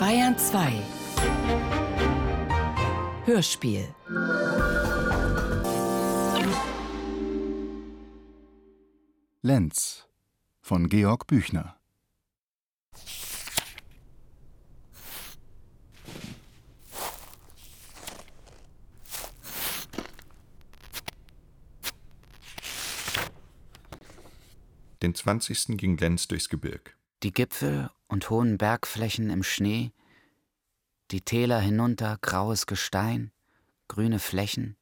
[0.00, 0.72] Bayern 2
[3.26, 3.86] Hörspiel
[9.42, 10.08] Lenz
[10.62, 11.76] von Georg Büchner
[25.02, 25.76] Den 20.
[25.76, 26.99] ging Lenz durchs Gebirg.
[27.22, 29.92] Die Gipfel und hohen Bergflächen im Schnee,
[31.10, 33.30] die Täler hinunter graues Gestein,
[33.88, 34.76] grüne Flächen,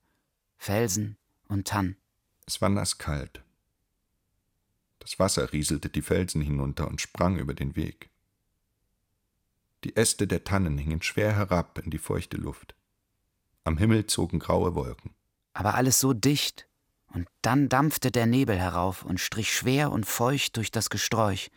[0.56, 1.16] Felsen
[1.48, 1.96] und Tann.
[2.46, 3.42] Es war nasskalt.
[5.00, 8.10] Das Wasser rieselte die Felsen hinunter und sprang über den Weg.
[9.84, 12.76] Die Äste der Tannen hingen schwer herab in die feuchte Luft.
[13.64, 15.14] Am Himmel zogen graue Wolken.
[15.54, 16.68] Aber alles so dicht,
[17.12, 21.50] und dann dampfte der Nebel herauf und strich schwer und feucht durch das Gesträuch,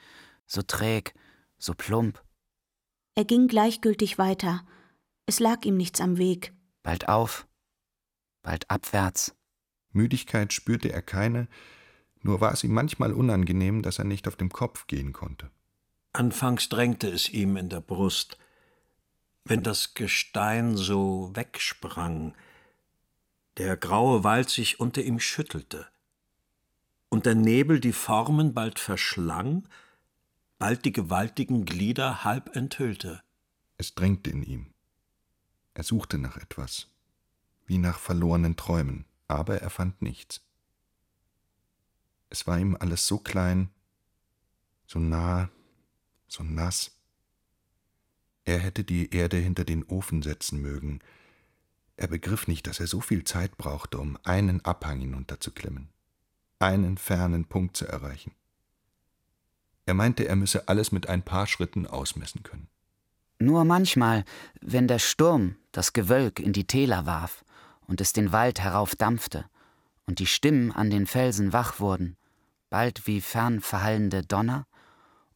[0.52, 1.14] so träg,
[1.58, 2.22] so plump.
[3.16, 4.66] Er ging gleichgültig weiter.
[5.26, 6.54] Es lag ihm nichts am Weg.
[6.84, 7.48] Bald auf,
[8.42, 9.34] bald abwärts.
[9.94, 11.48] Müdigkeit spürte er keine,
[12.22, 15.50] nur war es ihm manchmal unangenehm, dass er nicht auf dem Kopf gehen konnte.
[16.14, 18.38] Anfangs drängte es ihm in der Brust,
[19.46, 22.36] wenn das Gestein so wegsprang,
[23.58, 25.88] der graue Wald sich unter ihm schüttelte,
[27.10, 29.68] und der Nebel die Formen bald verschlang,
[30.62, 33.24] bald die gewaltigen Glieder halb enthüllte.
[33.78, 34.74] Es drängte in ihm.
[35.74, 36.88] Er suchte nach etwas,
[37.66, 40.46] wie nach verlorenen Träumen, aber er fand nichts.
[42.30, 43.72] Es war ihm alles so klein,
[44.86, 45.50] so nah,
[46.28, 46.92] so nass.
[48.46, 51.00] Er hätte die Erde hinter den Ofen setzen mögen,
[51.98, 55.90] er begriff nicht, dass er so viel Zeit brauchte, um einen Abhang hinunterzuklimmen,
[56.60, 58.36] einen fernen Punkt zu erreichen.
[59.86, 62.68] Er meinte, er müsse alles mit ein paar Schritten ausmessen können.
[63.40, 64.24] Nur manchmal,
[64.62, 67.44] wenn der Sturm das Gewölk in die Täler warf
[67.88, 69.46] und es den Wald heraufdampfte
[70.06, 72.18] und die Stimmen an den Felsen wach wurden,
[72.70, 74.68] bald wie fern verhallende Donner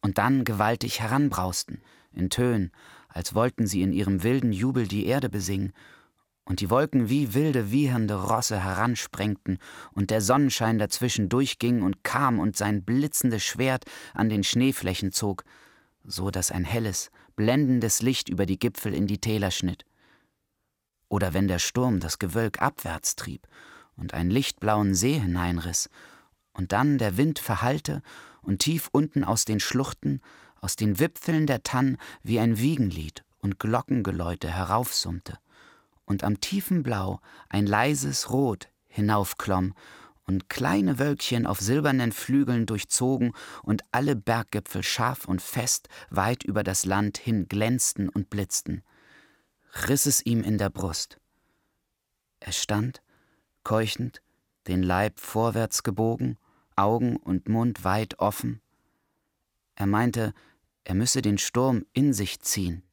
[0.01, 1.81] und dann gewaltig heranbrausten,
[2.11, 2.71] in Tönen,
[3.07, 5.73] als wollten sie in ihrem wilden Jubel die Erde besingen
[6.45, 9.57] und die Wolken wie wilde, wiehernde Rosse heransprengten
[9.93, 15.43] und der Sonnenschein dazwischen durchging und kam und sein blitzendes Schwert an den Schneeflächen zog,
[16.03, 19.85] so dass ein helles, blendendes Licht über die Gipfel in die Täler schnitt.
[21.09, 23.47] Oder wenn der Sturm das Gewölk abwärts trieb
[23.97, 25.89] und einen lichtblauen See hineinriss,
[26.53, 28.01] und dann der Wind verhallte
[28.41, 30.21] und tief unten aus den Schluchten,
[30.61, 35.37] aus den Wipfeln der Tann wie ein Wiegenlied und Glockengeläute heraufsummte
[36.05, 39.73] und am tiefen Blau ein leises Rot hinaufklomm
[40.25, 43.33] und kleine Wölkchen auf silbernen Flügeln durchzogen
[43.63, 48.83] und alle Berggipfel scharf und fest weit über das Land hin glänzten und blitzten,
[49.87, 51.19] riss es ihm in der Brust.
[52.39, 53.01] Er stand,
[53.63, 54.21] keuchend,
[54.67, 56.37] den Leib vorwärts gebogen,
[56.75, 58.61] Augen und Mund weit offen.
[59.75, 60.33] Er meinte,
[60.83, 62.83] er müsse den Sturm in sich ziehen,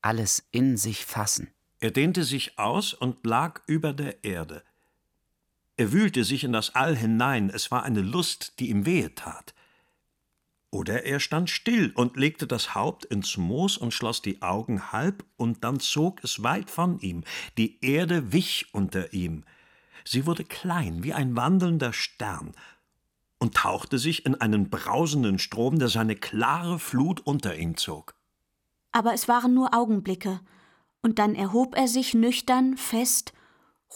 [0.00, 1.50] alles in sich fassen.
[1.80, 4.62] Er dehnte sich aus und lag über der Erde.
[5.76, 9.54] Er wühlte sich in das All hinein, es war eine Lust, die ihm wehe tat.
[10.70, 15.24] Oder er stand still und legte das Haupt ins Moos und schloss die Augen halb,
[15.36, 17.24] und dann zog es weit von ihm,
[17.58, 19.44] die Erde wich unter ihm.
[20.04, 22.52] Sie wurde klein wie ein wandelnder Stern
[23.38, 28.14] und tauchte sich in einen brausenden Strom, der seine klare Flut unter ihn zog.
[28.92, 30.40] Aber es waren nur Augenblicke,
[31.06, 33.32] und dann erhob er sich nüchtern, fest,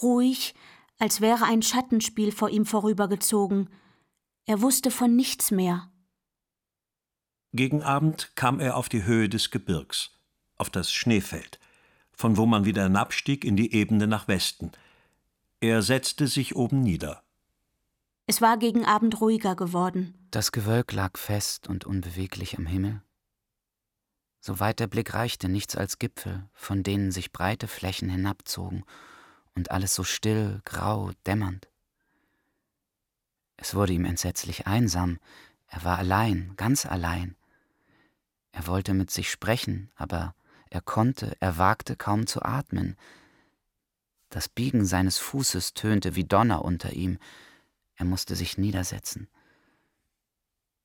[0.01, 0.55] ruhig,
[0.97, 3.69] als wäre ein Schattenspiel vor ihm vorübergezogen.
[4.45, 5.91] Er wusste von nichts mehr.
[7.51, 10.11] Gegen Abend kam er auf die Höhe des Gebirgs,
[10.55, 11.59] auf das Schneefeld,
[12.13, 14.71] von wo man wieder hinabstieg in die Ebene nach Westen.
[15.59, 17.23] Er setzte sich oben nieder.
[18.25, 20.13] Es war gegen Abend ruhiger geworden.
[20.31, 23.01] Das Gewölk lag fest und unbeweglich am Himmel.
[24.43, 28.83] Soweit der Blick reichte, nichts als Gipfel, von denen sich breite Flächen hinabzogen
[29.53, 31.67] und alles so still, grau, dämmernd.
[33.55, 35.19] Es wurde ihm entsetzlich einsam,
[35.67, 37.35] er war allein, ganz allein.
[38.51, 40.33] Er wollte mit sich sprechen, aber
[40.71, 42.97] er konnte, er wagte kaum zu atmen.
[44.29, 47.19] Das Biegen seines Fußes tönte wie Donner unter ihm,
[47.95, 49.27] er musste sich niedersetzen.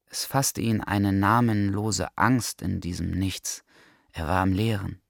[0.06, 3.64] Es fasste ihn eine namenlose Angst in diesem Nichts.
[4.12, 5.00] Er war am Leeren.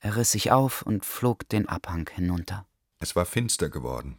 [0.00, 2.66] Er riss sich auf und flog den Abhang hinunter.
[2.98, 4.18] Es war finster geworden.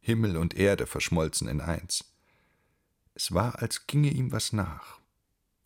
[0.00, 2.04] Himmel und Erde verschmolzen in eins.
[3.14, 5.00] Es war, als ginge ihm was nach.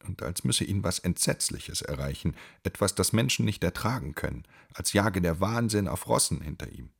[0.05, 5.21] und als müsse ihn was Entsetzliches erreichen, etwas, das Menschen nicht ertragen können, als jage
[5.21, 6.91] der Wahnsinn auf Rossen hinter ihm.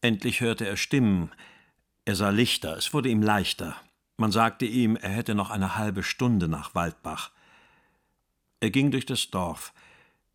[0.00, 1.30] Endlich hörte er Stimmen,
[2.04, 3.76] er sah Lichter, es wurde ihm leichter.
[4.18, 7.30] Man sagte ihm, er hätte noch eine halbe Stunde nach Waldbach.
[8.58, 9.72] Er ging durch das Dorf,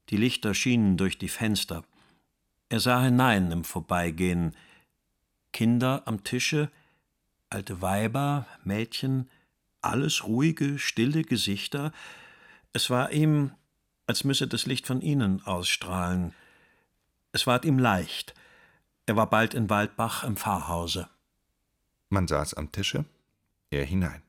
[0.10, 1.84] die Lichter schienen durch die Fenster.
[2.70, 4.56] Er sah hinein im Vorbeigehen
[5.52, 6.72] Kinder am Tische,
[7.50, 9.30] alte Weiber, Mädchen,
[9.82, 11.92] alles ruhige, stille Gesichter.
[12.72, 13.52] Es war ihm,
[14.08, 16.34] als müsse das Licht von ihnen ausstrahlen.
[17.34, 18.34] Es ward ihm leicht.
[19.06, 21.10] Er war bald in Waldbach im Pfarrhause.
[22.10, 23.04] Man saß am Tische,
[23.76, 24.24] er hinein.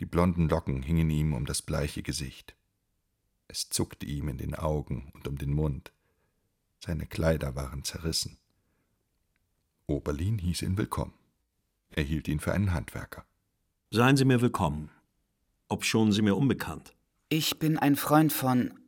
[0.00, 2.56] Die blonden Locken hingen ihm um das bleiche Gesicht.
[3.48, 5.92] Es zuckte ihm in den Augen und um den Mund.
[6.78, 8.38] Seine Kleider waren zerrissen.
[9.86, 11.14] Oberlin hieß ihn willkommen.
[11.90, 13.26] Er hielt ihn für einen Handwerker.
[13.90, 14.90] Seien Sie mir willkommen,
[15.68, 16.94] obschon Sie mir unbekannt.
[17.28, 18.78] Ich bin ein Freund von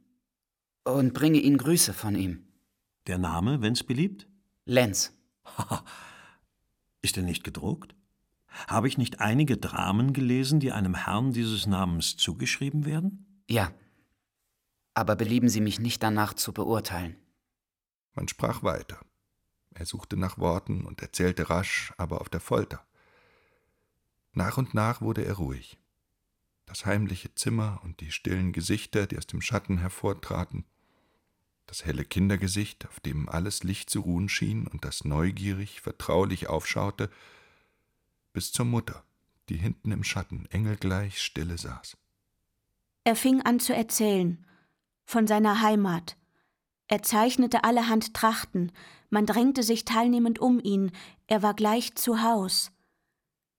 [0.84, 2.46] und bringe Ihnen Grüße von ihm.
[3.06, 4.26] Der Name, wenn's beliebt?
[4.64, 5.12] Lenz.
[7.02, 7.94] Ist er nicht gedruckt?
[8.68, 13.42] Habe ich nicht einige Dramen gelesen, die einem Herrn dieses Namens zugeschrieben werden?
[13.48, 13.72] Ja.
[14.94, 17.16] Aber belieben Sie mich nicht danach zu beurteilen.
[18.14, 19.00] Man sprach weiter.
[19.74, 22.86] Er suchte nach Worten und erzählte rasch, aber auf der Folter.
[24.32, 25.78] Nach und nach wurde er ruhig.
[26.66, 30.64] Das heimliche Zimmer und die stillen Gesichter, die aus dem Schatten hervortraten,
[31.66, 37.10] das helle Kindergesicht, auf dem alles Licht zu ruhen schien und das neugierig, vertraulich aufschaute,
[38.34, 39.02] bis zur Mutter,
[39.48, 41.96] die hinten im Schatten engelgleich stille saß.
[43.04, 44.44] Er fing an zu erzählen
[45.06, 46.18] von seiner Heimat.
[46.88, 48.72] Er zeichnete allerhand Trachten,
[49.08, 50.92] man drängte sich teilnehmend um ihn,
[51.26, 52.74] er war gleich zu Haus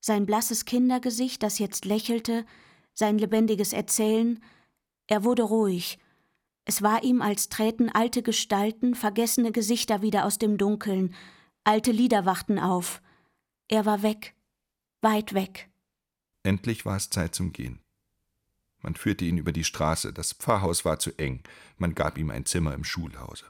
[0.05, 2.45] sein blasses Kindergesicht, das jetzt lächelte,
[2.93, 4.39] sein lebendiges Erzählen,
[5.07, 5.97] er wurde ruhig.
[6.63, 11.15] Es war ihm, als träten alte Gestalten, vergessene Gesichter wieder aus dem Dunkeln,
[11.63, 13.01] alte Lieder wachten auf.
[13.67, 14.35] Er war weg,
[15.05, 15.69] weit weg.
[16.43, 17.79] Endlich war es Zeit zum Gehen.
[18.81, 21.41] Man führte ihn über die Straße, das Pfarrhaus war zu eng,
[21.77, 23.45] man gab ihm ein Zimmer im Schulhause.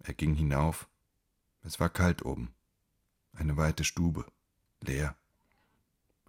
[0.00, 0.86] Er ging hinauf.
[1.62, 2.52] Es war kalt oben.
[3.32, 4.26] Eine weite Stube,
[4.82, 5.16] leer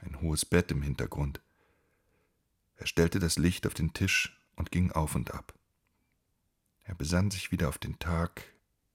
[0.01, 1.41] ein hohes Bett im Hintergrund.
[2.77, 5.53] Er stellte das Licht auf den Tisch und ging auf und ab.
[6.83, 8.43] Er besann sich wieder auf den Tag,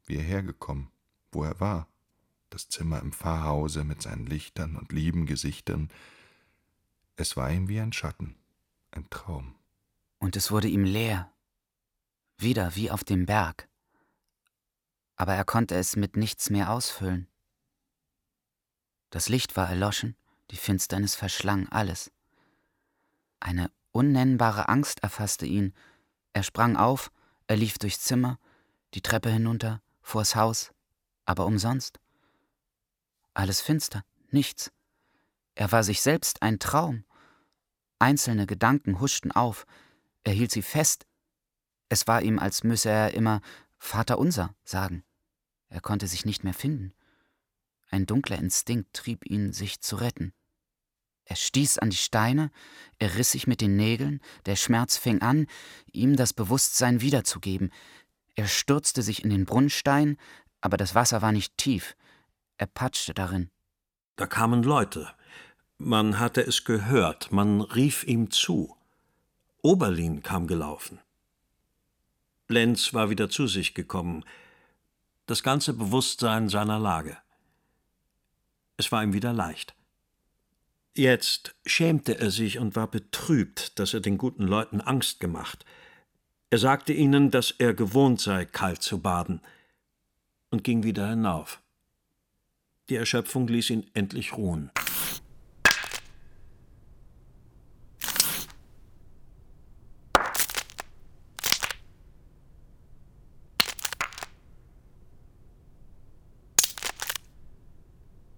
[0.06, 0.90] wie er hergekommen,
[1.30, 1.88] wo er war,
[2.54, 5.90] das Zimmer im Pfarrhause mit seinen Lichtern und lieben Gesichtern.
[7.16, 8.36] Es war ihm wie ein Schatten,
[8.92, 9.56] ein Traum.
[10.20, 11.32] Und es wurde ihm leer,
[12.38, 13.68] wieder wie auf dem Berg.
[15.16, 17.26] Aber er konnte es mit nichts mehr ausfüllen.
[19.10, 20.16] Das Licht war erloschen,
[20.52, 22.12] die Finsternis verschlang alles.
[23.40, 25.74] Eine unnennbare Angst erfasste ihn.
[26.32, 27.10] Er sprang auf,
[27.48, 28.38] er lief durchs Zimmer,
[28.94, 30.72] die Treppe hinunter, vors Haus,
[31.24, 31.98] aber umsonst.
[33.34, 34.72] Alles finster, nichts.
[35.54, 37.04] Er war sich selbst ein Traum.
[37.98, 39.66] Einzelne Gedanken huschten auf,
[40.24, 41.06] er hielt sie fest.
[41.88, 43.40] Es war ihm, als müsse er immer
[43.78, 45.04] Vater unser sagen.
[45.68, 46.94] Er konnte sich nicht mehr finden.
[47.90, 50.32] Ein dunkler Instinkt trieb ihn, sich zu retten.
[51.26, 52.50] Er stieß an die Steine,
[52.98, 55.46] er riss sich mit den Nägeln, der Schmerz fing an,
[55.92, 57.72] ihm das Bewusstsein wiederzugeben.
[58.34, 60.18] Er stürzte sich in den Brunnenstein,
[60.60, 61.96] aber das Wasser war nicht tief.
[62.56, 63.50] Er patschte darin.
[64.16, 65.10] Da kamen Leute.
[65.78, 68.76] Man hatte es gehört, man rief ihm zu.
[69.62, 71.00] Oberlin kam gelaufen.
[72.48, 74.24] Lenz war wieder zu sich gekommen,
[75.26, 77.16] das ganze Bewusstsein seiner Lage.
[78.76, 79.74] Es war ihm wieder leicht.
[80.94, 85.64] Jetzt schämte er sich und war betrübt, dass er den guten Leuten Angst gemacht.
[86.50, 89.40] Er sagte ihnen, dass er gewohnt sei, kalt zu baden,
[90.50, 91.60] und ging wieder hinauf.
[92.90, 94.70] Die Erschöpfung ließ ihn endlich ruhen.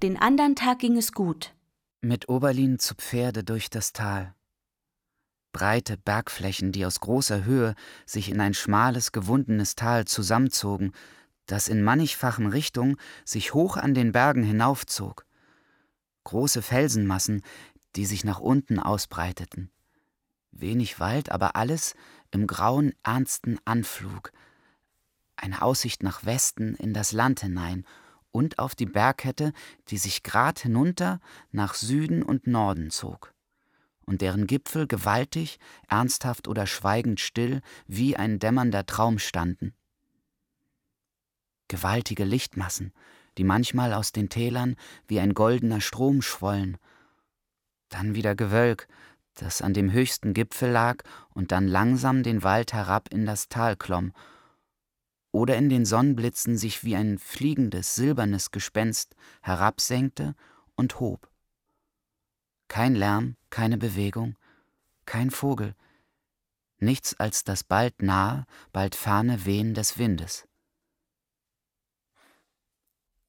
[0.03, 1.53] Den andern Tag ging es gut.
[2.01, 4.37] Mit Oberlin zu Pferde durch das Tal.
[5.51, 7.75] Breite Bergflächen, die aus großer Höhe
[8.05, 10.93] sich in ein schmales, gewundenes Tal zusammenzogen,
[11.47, 15.25] das in mannigfachen Richtungen sich hoch an den Bergen hinaufzog.
[16.25, 17.43] Große Felsenmassen,
[17.95, 19.71] die sich nach unten ausbreiteten.
[20.51, 21.95] Wenig Wald, aber alles
[22.31, 24.33] im grauen, ernsten Anflug.
[25.37, 27.85] Eine Aussicht nach Westen in das Land hinein
[28.33, 29.53] und auf die Bergkette,
[29.89, 31.21] die sich grad hinunter
[31.53, 33.33] nach Süden und Norden zog.
[34.07, 39.75] und deren Gipfel gewaltig, ernsthaft oder schweigend still wie ein dämmernder Traum standen.
[41.69, 42.93] Gewaltige Lichtmassen,
[43.39, 46.79] die manchmal aus den Tälern wie ein goldener Strom schwollen,
[47.89, 48.89] dann wieder Gewölk,
[49.35, 51.03] das an dem höchsten Gipfel lag
[51.35, 54.13] und dann langsam den Wald herab in das Tal klomm,
[55.33, 60.35] oder in den Sonnenblitzen sich wie ein fliegendes, silbernes Gespenst herabsenkte
[60.77, 61.31] und hob.
[62.69, 64.37] Kein Lärm, keine Bewegung,
[65.05, 65.75] kein Vogel,
[66.79, 70.46] nichts als das bald nahe, bald ferne Wehen des Windes.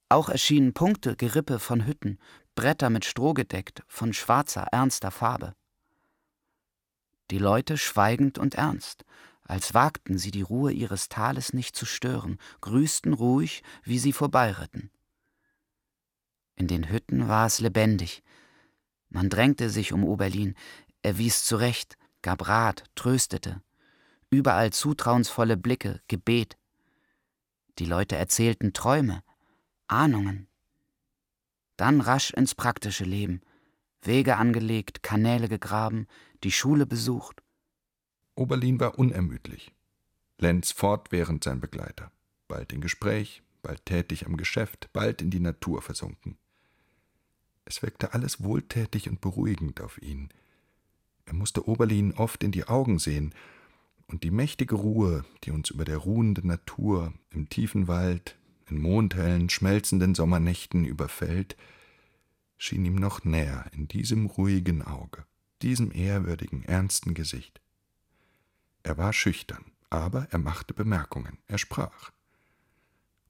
[0.09, 2.17] Auch erschienen Punkte, Gerippe von Hütten,
[2.55, 5.53] Bretter mit Stroh gedeckt, von schwarzer, ernster Farbe.
[7.29, 9.03] Die Leute schweigend und ernst,
[9.43, 14.91] als wagten sie die Ruhe ihres Tales nicht zu stören, grüßten ruhig, wie sie vorbeiritten.
[16.55, 18.23] In den Hütten war es lebendig.
[19.09, 20.55] Man drängte sich um Oberlin,
[21.01, 23.61] er wies zurecht, gab Rat, tröstete.
[24.29, 26.57] Überall zutrauensvolle Blicke, Gebet.
[27.79, 29.21] Die Leute erzählten Träume,
[29.87, 30.47] Ahnungen.
[31.77, 33.41] Dann rasch ins praktische Leben.
[34.01, 36.07] Wege angelegt, Kanäle gegraben,
[36.43, 37.41] die Schule besucht.
[38.35, 39.73] Oberlin war unermüdlich.
[40.37, 42.11] Lenz fortwährend sein Begleiter.
[42.47, 46.37] Bald in Gespräch, bald tätig am Geschäft, bald in die Natur versunken.
[47.65, 50.29] Es wirkte alles wohltätig und beruhigend auf ihn.
[51.25, 53.33] Er musste Oberlin oft in die Augen sehen,
[54.09, 58.37] und die mächtige Ruhe, die uns über der ruhenden Natur im tiefen Wald,
[58.69, 61.55] in mondhellen, schmelzenden Sommernächten überfällt,
[62.57, 65.25] schien ihm noch näher in diesem ruhigen Auge,
[65.61, 67.61] diesem ehrwürdigen, ernsten Gesicht.
[68.83, 72.11] Er war schüchtern, aber er machte Bemerkungen, er sprach.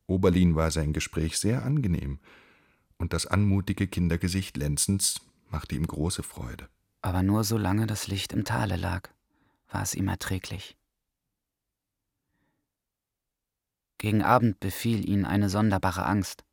[0.07, 2.19] Oberlin war sein Gespräch sehr angenehm,
[2.97, 6.67] und das anmutige Kindergesicht Lenzens machte ihm große Freude.
[7.01, 9.09] Aber nur solange das Licht im Tale lag,
[9.69, 10.77] war es ihm erträglich.
[13.97, 16.43] Gegen Abend befiel ihn eine sonderbare Angst.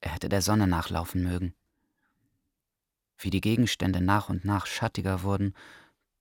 [0.00, 1.54] Er hätte der Sonne nachlaufen mögen.
[3.18, 5.54] Wie die Gegenstände nach und nach schattiger wurden,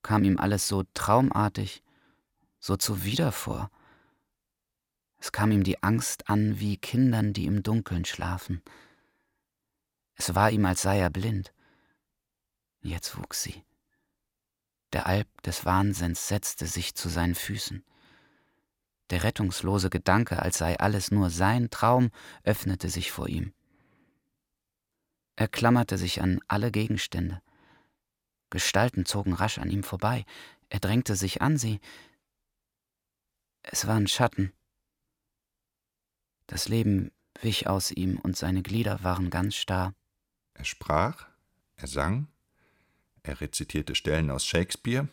[0.03, 1.83] kam ihm alles so traumartig,
[2.60, 3.71] so zuwider vor.
[5.17, 8.62] Es kam ihm die Angst an wie Kindern, die im Dunkeln schlafen.
[10.15, 11.53] Es war ihm, als sei er blind.
[12.81, 13.63] Jetzt wuchs sie.
[14.93, 17.83] Der Alp des Wahnsinns setzte sich zu seinen Füßen.
[19.11, 22.11] Der rettungslose Gedanke, als sei alles nur sein Traum,
[22.43, 23.53] öffnete sich vor ihm.
[25.35, 27.41] Er klammerte sich an alle Gegenstände.
[28.49, 30.25] Gestalten zogen rasch an ihm vorbei.
[30.69, 31.79] Er drängte sich an sie.
[33.63, 34.53] Es waren Schatten.
[36.47, 39.93] Das Leben wich aus ihm und seine Glieder waren ganz starr.
[40.53, 41.27] Er sprach,
[41.75, 42.27] er sang,
[43.23, 45.07] er rezitierte Stellen aus Shakespeare,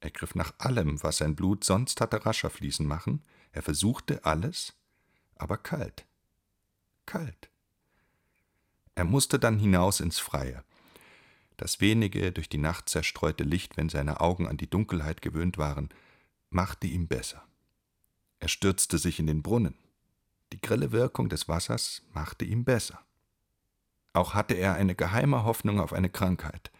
[0.00, 4.74] er griff nach allem, was sein Blut sonst hatte rascher fließen machen, er versuchte alles,
[5.36, 6.06] aber kalt,
[7.06, 7.50] kalt.
[8.94, 10.64] Er musste dann hinaus ins Freie,
[11.60, 15.90] das wenige durch die Nacht zerstreute Licht, wenn seine Augen an die Dunkelheit gewöhnt waren,
[16.48, 17.44] machte ihm besser.
[18.38, 19.76] Er stürzte sich in den Brunnen.
[20.54, 22.98] Die grelle Wirkung des Wassers machte ihm besser.
[24.14, 26.70] Auch hatte er eine geheime Hoffnung auf eine Krankheit.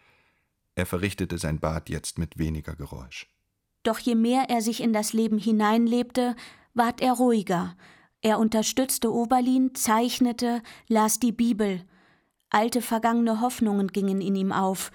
[0.81, 3.27] Er verrichtete sein Bad jetzt mit weniger Geräusch.
[3.83, 6.35] Doch je mehr er sich in das Leben hineinlebte,
[6.73, 7.77] ward er ruhiger.
[8.21, 11.85] Er unterstützte Oberlin, zeichnete, las die Bibel,
[12.49, 14.91] Alte vergangene Hoffnungen gingen in ihm auf.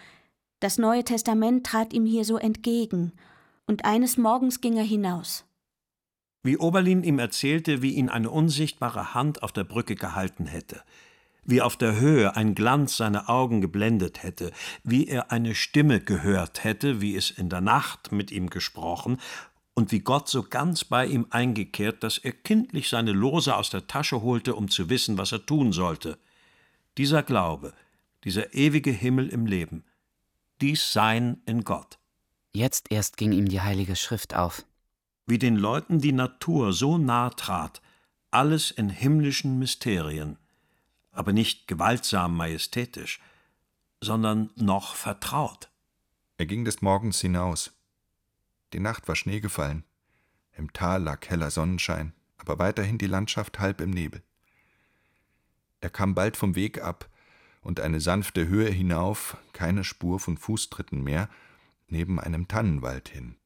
[0.58, 3.12] Das Neue Testament trat ihm hier so entgegen.
[3.68, 5.44] Und eines Morgens ging er hinaus.
[6.42, 10.82] Wie Oberlin ihm erzählte, wie ihn eine unsichtbare Hand auf der Brücke gehalten hätte,
[11.46, 14.52] wie auf der Höhe ein Glanz seine Augen geblendet hätte,
[14.84, 19.18] wie er eine Stimme gehört hätte, wie es in der Nacht mit ihm gesprochen,
[19.74, 23.86] und wie Gott so ganz bei ihm eingekehrt, dass er kindlich seine Lose aus der
[23.86, 26.18] Tasche holte, um zu wissen, was er tun sollte.
[26.96, 27.74] Dieser Glaube,
[28.24, 29.84] dieser ewige Himmel im Leben,
[30.62, 31.98] dies Sein in Gott.
[32.54, 34.64] Jetzt erst ging ihm die Heilige Schrift auf.
[35.26, 37.82] Wie den Leuten die Natur so nah trat,
[38.30, 40.38] alles in himmlischen Mysterien,
[41.16, 43.20] aber nicht gewaltsam majestätisch,
[44.00, 45.70] sondern noch vertraut.
[46.36, 47.72] Er ging des Morgens hinaus.
[48.72, 49.84] Die Nacht war Schnee gefallen.
[50.52, 54.22] Im Tal lag heller Sonnenschein, aber weiterhin die Landschaft halb im Nebel.
[55.80, 57.08] Er kam bald vom Weg ab
[57.62, 61.28] und eine sanfte Höhe hinauf, keine Spur von Fußtritten mehr,
[61.88, 63.36] neben einem Tannenwald hin.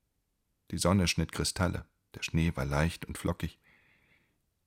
[0.71, 1.85] Die Sonne schnitt Kristalle,
[2.15, 3.59] der Schnee war leicht und flockig.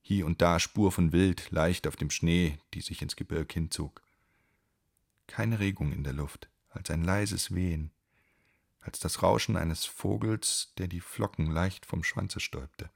[0.06, 4.02] Hier und da Spur von Wild leicht auf dem Schnee, die sich ins Gebirg hinzog.
[5.26, 7.90] Keine Regung in der Luft, als ein leises Wehen,
[8.80, 12.90] als das Rauschen eines Vogels, der die Flocken leicht vom Schwanze stäubte.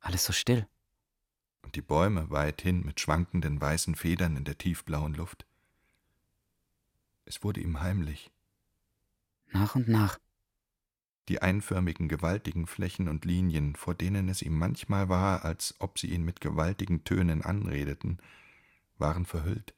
[0.00, 0.66] Alles so still.
[1.60, 5.44] Und die Bäume weithin mit schwankenden weißen Federn in der tiefblauen Luft.
[7.26, 8.30] Es wurde ihm heimlich.
[9.48, 10.18] Nach und nach.
[11.32, 16.08] Die einförmigen, gewaltigen Flächen und Linien, vor denen es ihm manchmal war, als ob sie
[16.08, 18.18] ihn mit gewaltigen Tönen anredeten,
[18.98, 19.72] waren verhüllt.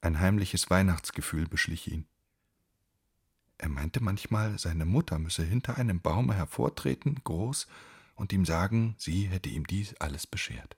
[0.00, 2.06] Ein heimliches Weihnachtsgefühl beschlich ihn.
[3.58, 7.66] Er meinte manchmal, seine Mutter müsse hinter einem Baume hervortreten, groß,
[8.14, 10.76] und ihm sagen, sie hätte ihm dies alles beschert.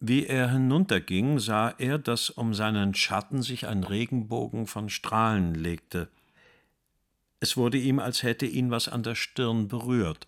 [0.00, 6.10] Wie er hinunterging, sah er, dass um seinen Schatten sich ein Regenbogen von Strahlen legte.
[7.44, 10.26] Es wurde ihm, als hätte ihn was an der Stirn berührt.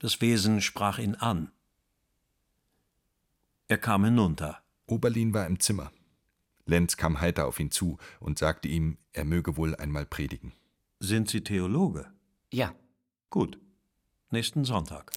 [0.00, 1.52] Das Wesen sprach ihn an.
[3.68, 4.60] Er kam hinunter.
[4.88, 5.92] Oberlin war im Zimmer.
[6.66, 10.54] Lenz kam heiter auf ihn zu und sagte ihm, er möge wohl einmal predigen.
[10.98, 12.10] Sind Sie Theologe?
[12.52, 12.74] Ja.
[13.30, 13.60] Gut.
[14.32, 15.12] Nächsten Sonntag.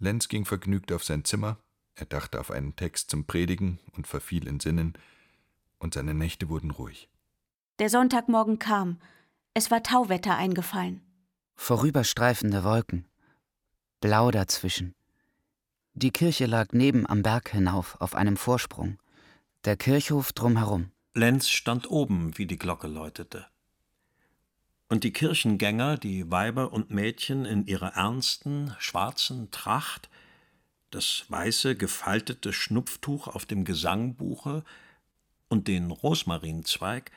[0.00, 1.58] Lenz ging vergnügt auf sein Zimmer,
[1.94, 4.94] er dachte auf einen Text zum Predigen und verfiel in Sinnen,
[5.78, 7.08] und seine Nächte wurden ruhig.
[7.78, 8.98] Der Sonntagmorgen kam.
[9.54, 11.00] Es war Tauwetter eingefallen.
[11.54, 13.06] Vorüberstreifende Wolken.
[14.00, 14.94] Blau dazwischen.
[15.92, 18.98] Die Kirche lag neben am Berg hinauf auf einem Vorsprung.
[19.64, 20.90] Der Kirchhof drumherum.
[21.14, 23.46] Lenz stand oben, wie die Glocke läutete.
[24.90, 30.10] Und die Kirchengänger, die Weiber und Mädchen in ihrer ernsten, schwarzen Tracht,
[30.90, 34.64] das weiße, gefaltete Schnupftuch auf dem Gesangbuche
[35.48, 37.12] und den Rosmarinzweig,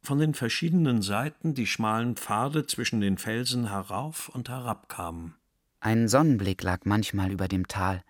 [0.00, 5.34] von den verschiedenen Seiten die schmalen Pfade zwischen den Felsen herauf und herabkamen.
[5.80, 8.02] Ein Sonnenblick lag manchmal über dem Tal,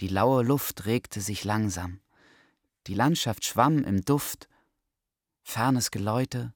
[0.00, 2.00] die laue Luft regte sich langsam,
[2.88, 4.50] die Landschaft schwamm im Duft,
[5.42, 6.52] fernes Geläute,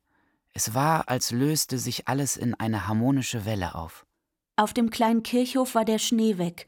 [0.55, 4.07] es war, als löste sich alles in eine harmonische Welle auf.
[4.57, 6.67] Auf dem kleinen Kirchhof war der Schnee weg.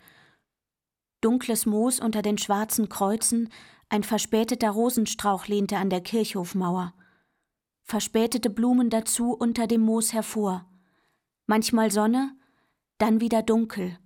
[1.21, 3.51] Dunkles Moos unter den schwarzen Kreuzen,
[3.89, 6.95] ein verspäteter Rosenstrauch lehnte an der Kirchhofmauer.
[7.83, 10.67] Verspätete Blumen dazu unter dem Moos hervor.
[11.47, 12.35] Manchmal Sonne,
[12.99, 13.99] dann wieder dunkel.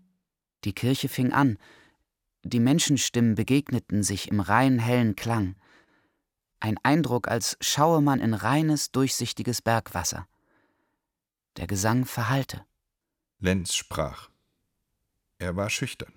[0.65, 1.59] Die Kirche fing an.
[2.43, 5.55] Die Menschenstimmen begegneten sich im rein hellen Klang.
[6.61, 10.27] Ein Eindruck, als schaue man in reines, durchsichtiges Bergwasser.
[11.57, 12.65] Der Gesang verhallte.
[13.39, 14.31] Lenz sprach.
[15.39, 16.13] Er war schüchtern.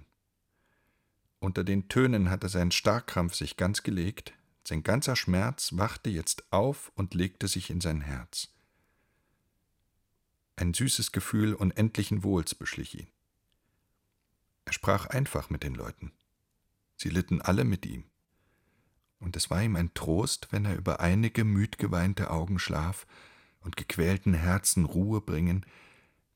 [1.40, 6.92] Unter den Tönen hatte sein Starrkrampf sich ganz gelegt, sein ganzer Schmerz wachte jetzt auf
[6.96, 8.50] und legte sich in sein Herz.
[10.56, 13.08] Ein süßes Gefühl unendlichen Wohls beschlich ihn.
[14.66, 16.12] Er sprach einfach mit den Leuten.
[16.96, 18.11] Sie litten alle mit ihm
[19.22, 23.08] und es war ihm ein Trost, wenn er über einige müdgeweinte Augen schlaf
[23.62, 25.66] und gequälten Herzen Ruhe bringen,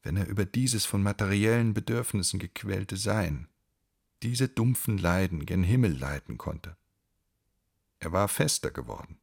[0.04, 3.48] wenn er über dieses von materiellen Bedürfnissen gequälte Sein,
[4.24, 6.78] diese dumpfen Leiden gen Himmel leiten konnte.
[8.00, 9.18] Er war fester geworden.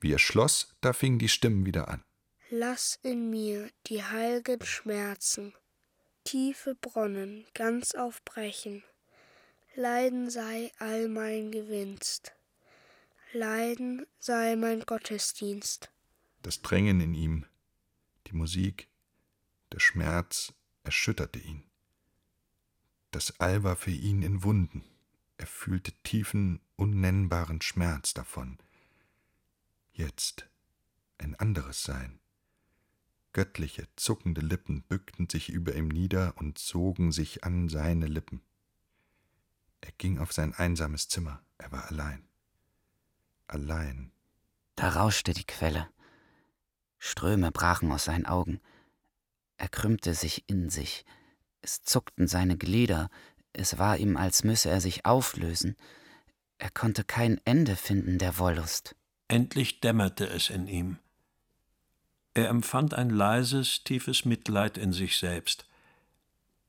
[0.00, 2.04] Wie er schloss, da fingen die Stimmen wieder an.
[2.50, 5.54] Lass in mir die heilgen Schmerzen,
[6.24, 8.82] tiefe Bronnen ganz aufbrechen,
[9.74, 12.32] Leiden sei all mein Gewinst.
[13.32, 15.92] Leiden sei mein Gottesdienst.
[16.40, 17.44] Das Drängen in ihm,
[18.26, 18.88] die Musik,
[19.70, 21.62] der Schmerz erschütterte ihn.
[23.10, 24.82] Das All war für ihn in Wunden.
[25.36, 28.56] Er fühlte tiefen, unnennbaren Schmerz davon.
[29.92, 30.48] Jetzt
[31.18, 32.20] ein anderes Sein.
[33.34, 38.40] Göttliche, zuckende Lippen bückten sich über ihm nieder und zogen sich an seine Lippen.
[39.82, 42.27] Er ging auf sein einsames Zimmer, er war allein
[43.48, 44.12] allein.
[44.76, 45.88] Da rauschte die Quelle.
[46.98, 48.60] Ströme brachen aus seinen Augen.
[49.56, 51.04] Er krümmte sich in sich.
[51.62, 53.10] Es zuckten seine Glieder.
[53.52, 55.76] Es war ihm, als müsse er sich auflösen.
[56.58, 58.96] Er konnte kein Ende finden der Wollust.
[59.28, 60.98] Endlich dämmerte es in ihm.
[62.34, 65.66] Er empfand ein leises, tiefes Mitleid in sich selbst.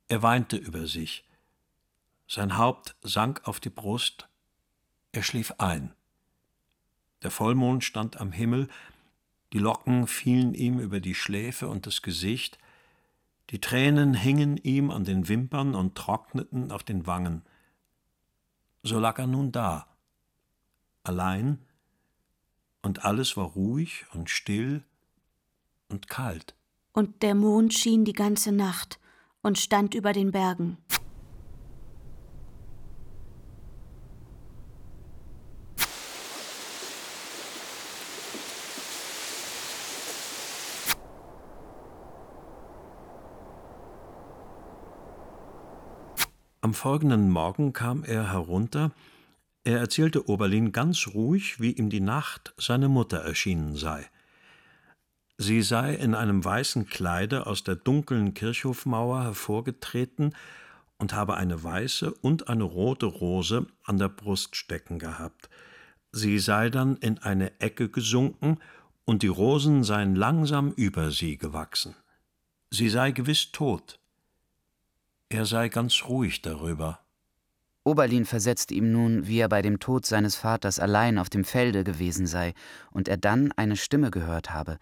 [0.07, 1.23] Er weinte über sich.
[2.27, 4.27] Sein Haupt sank auf die Brust.
[5.11, 5.93] Er schlief ein.
[7.23, 8.67] Der Vollmond stand am Himmel,
[9.53, 12.57] die Locken fielen ihm über die Schläfe und das Gesicht,
[13.49, 17.41] die Tränen hingen ihm an den Wimpern und trockneten auf den Wangen.
[18.83, 19.87] So lag er nun da,
[21.03, 21.59] allein,
[22.81, 24.83] und alles war ruhig und still
[25.89, 26.55] und kalt.
[26.93, 28.99] Und der Mond schien die ganze Nacht
[29.41, 30.77] und stand über den Bergen.
[46.69, 48.91] Am folgenden Morgen kam er herunter.
[49.63, 54.07] Er erzählte Oberlin ganz ruhig, wie ihm die Nacht seine Mutter erschienen sei.
[55.39, 60.35] Sie sei in einem weißen Kleide aus der dunklen Kirchhofmauer hervorgetreten
[60.99, 65.49] und habe eine weiße und eine rote Rose an der Brust stecken gehabt.
[66.11, 68.59] Sie sei dann in eine Ecke gesunken,
[69.05, 71.95] und die Rosen seien langsam über sie gewachsen.
[72.69, 73.98] Sie sei gewiss tot.
[75.29, 76.99] Er sei ganz ruhig darüber.
[77.83, 81.83] Oberlin versetzte ihm nun, wie er bei dem Tod seines Vaters allein auf dem Felde
[81.83, 82.53] gewesen sei
[82.91, 84.79] und er dann eine Stimme gehört habe,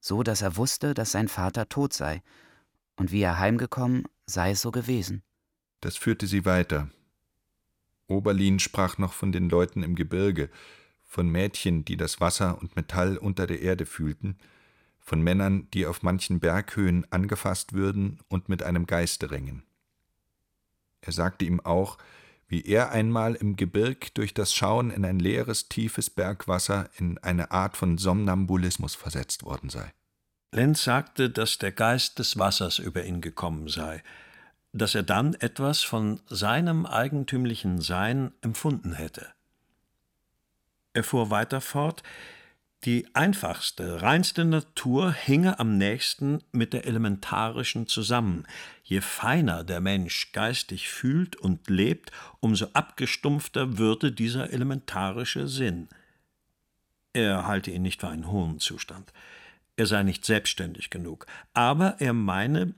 [0.00, 2.22] so dass er wusste, dass sein Vater tot sei,
[2.96, 5.22] und wie er heimgekommen, sei es so gewesen.
[5.80, 6.90] Das führte sie weiter.
[8.06, 10.50] Oberlin sprach noch von den Leuten im Gebirge,
[11.04, 14.38] von Mädchen, die das Wasser und Metall unter der Erde fühlten,
[14.98, 19.62] von Männern, die auf manchen Berghöhen angefasst würden und mit einem Geiste ringen.
[21.04, 21.98] Er sagte ihm auch,
[22.48, 27.50] wie er einmal im Gebirg durch das Schauen in ein leeres, tiefes Bergwasser in eine
[27.50, 29.92] Art von Somnambulismus versetzt worden sei.
[30.52, 34.02] Lenz sagte, dass der Geist des Wassers über ihn gekommen sei,
[34.72, 39.32] dass er dann etwas von seinem eigentümlichen Sein empfunden hätte.
[40.92, 42.02] Er fuhr weiter fort,
[42.84, 48.46] die einfachste, reinste Natur hinge am nächsten mit der elementarischen zusammen.
[48.82, 55.88] Je feiner der Mensch geistig fühlt und lebt, umso abgestumpfter würde dieser elementarische Sinn.
[57.14, 59.12] Er halte ihn nicht für einen hohen Zustand.
[59.76, 62.74] Er sei nicht selbstständig genug, aber er meine,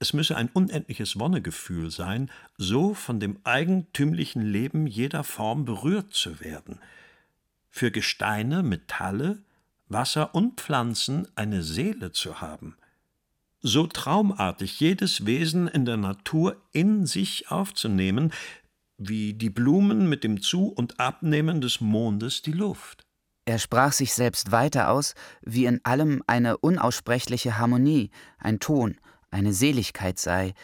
[0.00, 6.40] es müsse ein unendliches Wonnegefühl sein, so von dem eigentümlichen Leben jeder Form berührt zu
[6.40, 6.80] werden–
[7.76, 9.42] für Gesteine, Metalle,
[9.88, 12.74] Wasser und Pflanzen eine Seele zu haben.
[13.60, 18.32] So traumartig jedes Wesen in der Natur in sich aufzunehmen,
[18.96, 23.02] wie die Blumen mit dem Zu- und Abnehmen des Mondes die Luft.
[23.44, 28.96] Er sprach sich selbst weiter aus, wie in allem eine unaussprechliche Harmonie, ein Ton,
[29.30, 30.54] eine Seligkeit sei,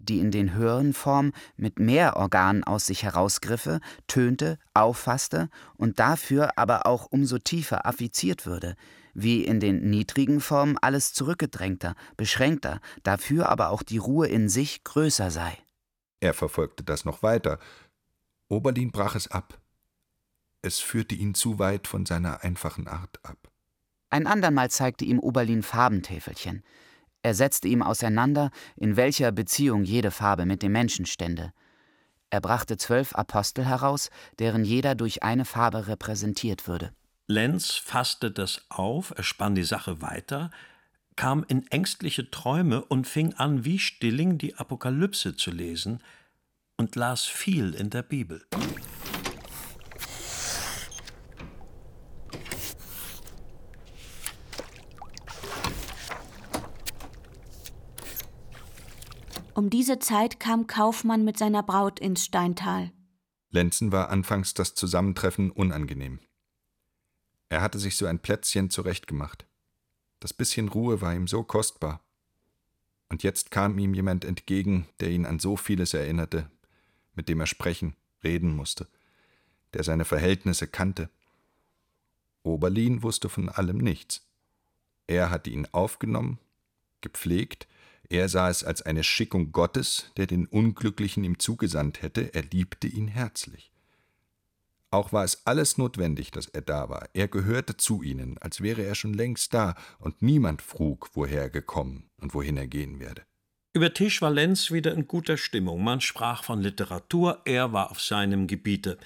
[0.00, 6.58] die in den höheren Formen mit mehr Organen aus sich herausgriffe, tönte, auffasste und dafür
[6.58, 8.74] aber auch umso tiefer affiziert würde,
[9.14, 14.84] wie in den niedrigen Formen alles zurückgedrängter, beschränkter, dafür aber auch die Ruhe in sich
[14.84, 15.56] größer sei.
[16.20, 17.58] Er verfolgte das noch weiter.
[18.48, 19.60] Oberlin brach es ab.
[20.62, 23.50] Es führte ihn zu weit von seiner einfachen Art ab.
[24.10, 26.64] Ein andermal zeigte ihm Oberlin Farbentäfelchen,
[27.22, 31.52] er setzte ihm auseinander, in welcher Beziehung jede Farbe mit dem Menschen stände.
[32.30, 36.92] Er brachte zwölf Apostel heraus, deren jeder durch eine Farbe repräsentiert würde.
[37.26, 40.50] Lenz fasste das auf, er spann die Sache weiter,
[41.16, 46.02] kam in ängstliche Träume und fing an, wie Stilling die Apokalypse zu lesen
[46.76, 48.46] und las viel in der Bibel.
[59.60, 62.92] Um diese Zeit kam Kaufmann mit seiner Braut ins Steintal.
[63.50, 66.18] Lenzen war anfangs das Zusammentreffen unangenehm.
[67.50, 69.44] Er hatte sich so ein Plätzchen zurechtgemacht.
[70.18, 72.02] Das bisschen Ruhe war ihm so kostbar.
[73.10, 76.50] Und jetzt kam ihm jemand entgegen, der ihn an so vieles erinnerte,
[77.14, 78.88] mit dem er sprechen, reden musste,
[79.74, 81.10] der seine Verhältnisse kannte.
[82.44, 84.26] Oberlin wusste von allem nichts.
[85.06, 86.38] Er hatte ihn aufgenommen,
[87.02, 87.68] gepflegt,
[88.10, 92.88] er sah es als eine Schickung Gottes, der den Unglücklichen ihm zugesandt hätte, er liebte
[92.88, 93.72] ihn herzlich.
[94.90, 97.08] Auch war es alles notwendig, dass er da war.
[97.14, 101.50] Er gehörte zu ihnen, als wäre er schon längst da, und niemand frug, woher er
[101.50, 103.22] gekommen und wohin er gehen werde.
[103.72, 105.84] Über Tisch war Lenz wieder in guter Stimmung.
[105.84, 108.98] Man sprach von Literatur, er war auf seinem Gebiete.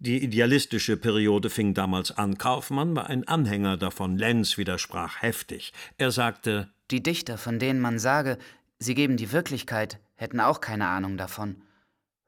[0.00, 2.36] Die idealistische Periode fing damals an.
[2.36, 4.18] Kaufmann war ein Anhänger davon.
[4.18, 5.72] Lenz widersprach heftig.
[5.96, 8.38] Er sagte, die Dichter, von denen man sage,
[8.78, 11.62] sie geben die Wirklichkeit, hätten auch keine Ahnung davon.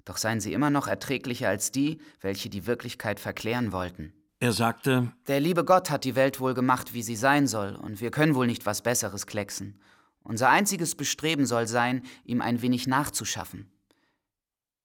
[0.05, 4.12] Doch seien sie immer noch erträglicher als die, welche die Wirklichkeit verklären wollten.
[4.40, 8.01] Er sagte, Der liebe Gott hat die Welt wohl gemacht, wie sie sein soll, und
[8.01, 9.81] wir können wohl nicht was Besseres klecksen.
[10.25, 13.70] Unser einziges Bestreben soll sein, ihm ein wenig nachzuschaffen.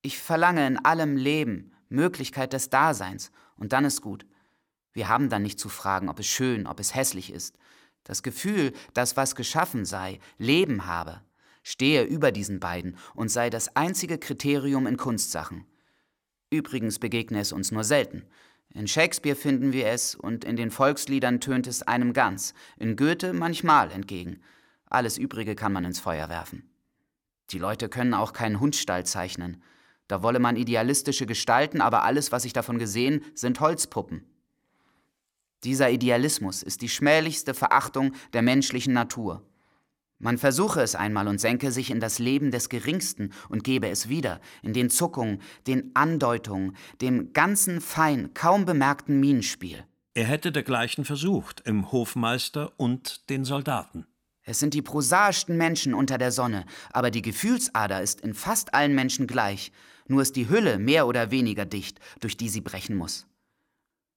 [0.01, 4.25] Ich verlange in allem Leben, Möglichkeit des Daseins, und dann ist gut.
[4.93, 7.57] Wir haben dann nicht zu fragen, ob es schön, ob es hässlich ist.
[8.07, 11.19] Das Gefühl, dass was geschaffen sei, Leben habe,
[11.61, 15.65] stehe über diesen beiden und sei das einzige Kriterium in Kunstsachen.
[16.49, 18.23] Übrigens begegne es uns nur selten.
[18.73, 23.33] In Shakespeare finden wir es und in den Volksliedern tönt es einem ganz, in Goethe
[23.33, 24.39] manchmal entgegen.
[24.85, 26.69] Alles Übrige kann man ins Feuer werfen.
[27.49, 29.61] Die Leute können auch keinen Hundstall zeichnen.
[30.07, 34.23] Da wolle man idealistische Gestalten, aber alles, was ich davon gesehen, sind Holzpuppen.
[35.63, 39.43] Dieser Idealismus ist die schmählichste Verachtung der menschlichen Natur.
[40.19, 44.09] Man versuche es einmal und senke sich in das Leben des Geringsten und gebe es
[44.09, 49.85] wieder, in den Zuckungen, den Andeutungen, dem ganzen fein, kaum bemerkten Minenspiel.
[50.15, 54.07] Er hätte dergleichen versucht, im Hofmeister und den Soldaten.
[54.41, 58.95] Es sind die prosaischsten Menschen unter der Sonne, aber die Gefühlsader ist in fast allen
[58.95, 59.71] Menschen gleich,
[60.07, 63.27] nur ist die Hülle mehr oder weniger dicht, durch die sie brechen muss.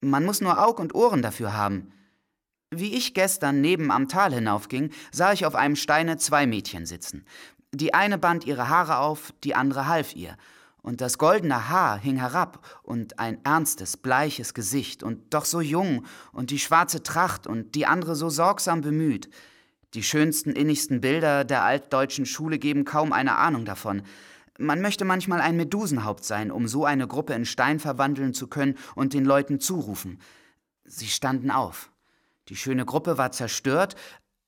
[0.01, 1.93] Man muss nur Aug und Ohren dafür haben.
[2.71, 7.25] Wie ich gestern neben am Tal hinaufging, sah ich auf einem Steine zwei Mädchen sitzen.
[7.73, 10.37] Die eine band ihre Haare auf, die andere half ihr.
[10.83, 16.07] Und das goldene Haar hing herab und ein ernstes, bleiches Gesicht und doch so jung
[16.33, 19.29] und die schwarze Tracht und die andere so sorgsam bemüht.
[19.93, 24.03] Die schönsten, innigsten Bilder der altdeutschen Schule geben kaum eine Ahnung davon.
[24.61, 28.77] Man möchte manchmal ein Medusenhaupt sein, um so eine Gruppe in Stein verwandeln zu können
[28.95, 30.21] und den Leuten zurufen.
[30.85, 31.91] Sie standen auf.
[32.49, 33.97] Die schöne Gruppe war zerstört,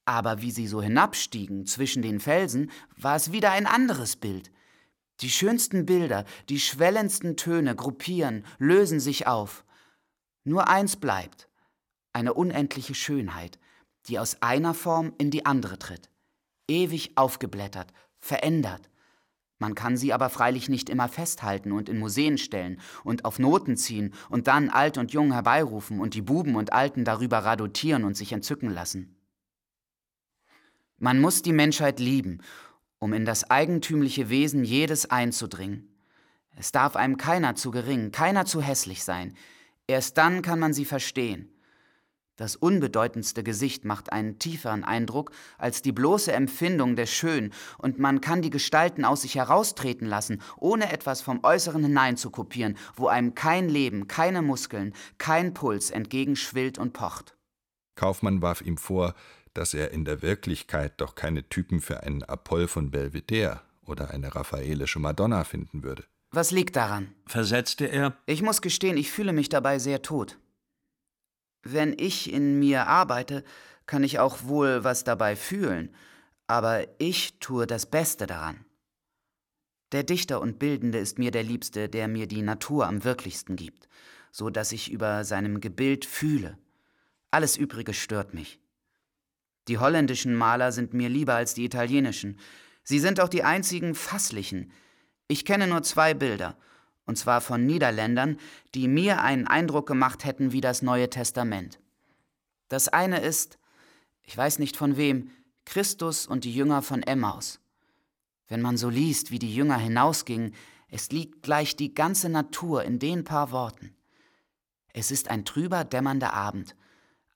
[0.05, 4.53] aber wie sie so hinabstiegen zwischen den Felsen, war es wieder ein anderes Bild.
[5.21, 9.65] Die schönsten Bilder, die schwellendsten Töne gruppieren, lösen sich auf.
[10.45, 11.49] Nur eins bleibt,
[12.13, 13.59] eine unendliche Schönheit,
[14.09, 16.11] die aus einer Form in die andere tritt,
[16.69, 18.91] ewig aufgeblättert, verändert,
[19.63, 23.77] man kann sie aber freilich nicht immer festhalten und in Museen stellen und auf Noten
[23.77, 28.17] ziehen und dann alt und jung herbeirufen und die Buben und Alten darüber radotieren und
[28.17, 29.15] sich entzücken lassen.
[30.99, 32.41] Man muss die Menschheit lieben,
[32.99, 35.89] um in das eigentümliche Wesen jedes einzudringen.
[36.57, 39.37] Es darf einem keiner zu gering, keiner zu hässlich sein.
[39.87, 41.52] Erst dann kann man sie verstehen.
[42.37, 48.21] Das unbedeutendste Gesicht macht einen tieferen Eindruck als die bloße Empfindung der Schön, und man
[48.23, 53.69] kann die Gestalten aus sich heraustreten lassen, ohne etwas vom Äußeren hineinzukopieren, wo einem kein
[53.69, 57.37] Leben, keine Muskeln, kein Puls entgegenschwillt und pocht.
[57.97, 59.15] Kaufmann warf ihm vor,
[59.53, 64.35] dass er in der Wirklichkeit doch keine Typen für einen Apoll von Belvedere oder eine
[64.35, 66.05] raffaelische Madonna finden würde.
[66.31, 67.15] Was liegt daran?
[67.27, 68.17] versetzte er.
[68.25, 70.39] Ich muss gestehen, ich fühle mich dabei sehr tot.
[71.63, 73.45] Wenn ich in mir arbeite,
[73.87, 75.95] kann ich auch wohl was dabei fühlen,
[76.47, 78.65] aber ich tue das Beste daran.
[79.93, 83.89] Der Dichter und Bildende ist mir der Liebste, der mir die Natur am wirklichsten gibt,
[84.31, 86.59] so dass ich über seinem Gebild fühle.
[87.31, 88.59] Alles Übrige stört mich.
[89.69, 92.39] Die holländischen Maler sind mir lieber als die italienischen.
[92.83, 94.73] Sie sind auch die einzigen fasslichen.
[95.29, 96.57] Ich kenne nur zwei Bilder,
[97.07, 98.39] und zwar von Niederländern,
[98.75, 101.81] die mir einen Eindruck gemacht hätten wie das Neue Testament.
[102.69, 103.59] Das eine ist,
[104.23, 105.31] ich weiß nicht von wem,
[105.65, 107.61] Christus und die Jünger von Emmaus.
[108.49, 110.55] Wenn man so liest, wie die Jünger hinausgingen,
[110.89, 113.95] es liegt gleich die ganze Natur in den paar Worten.
[114.93, 116.77] Es ist ein trüber, dämmernder Abend,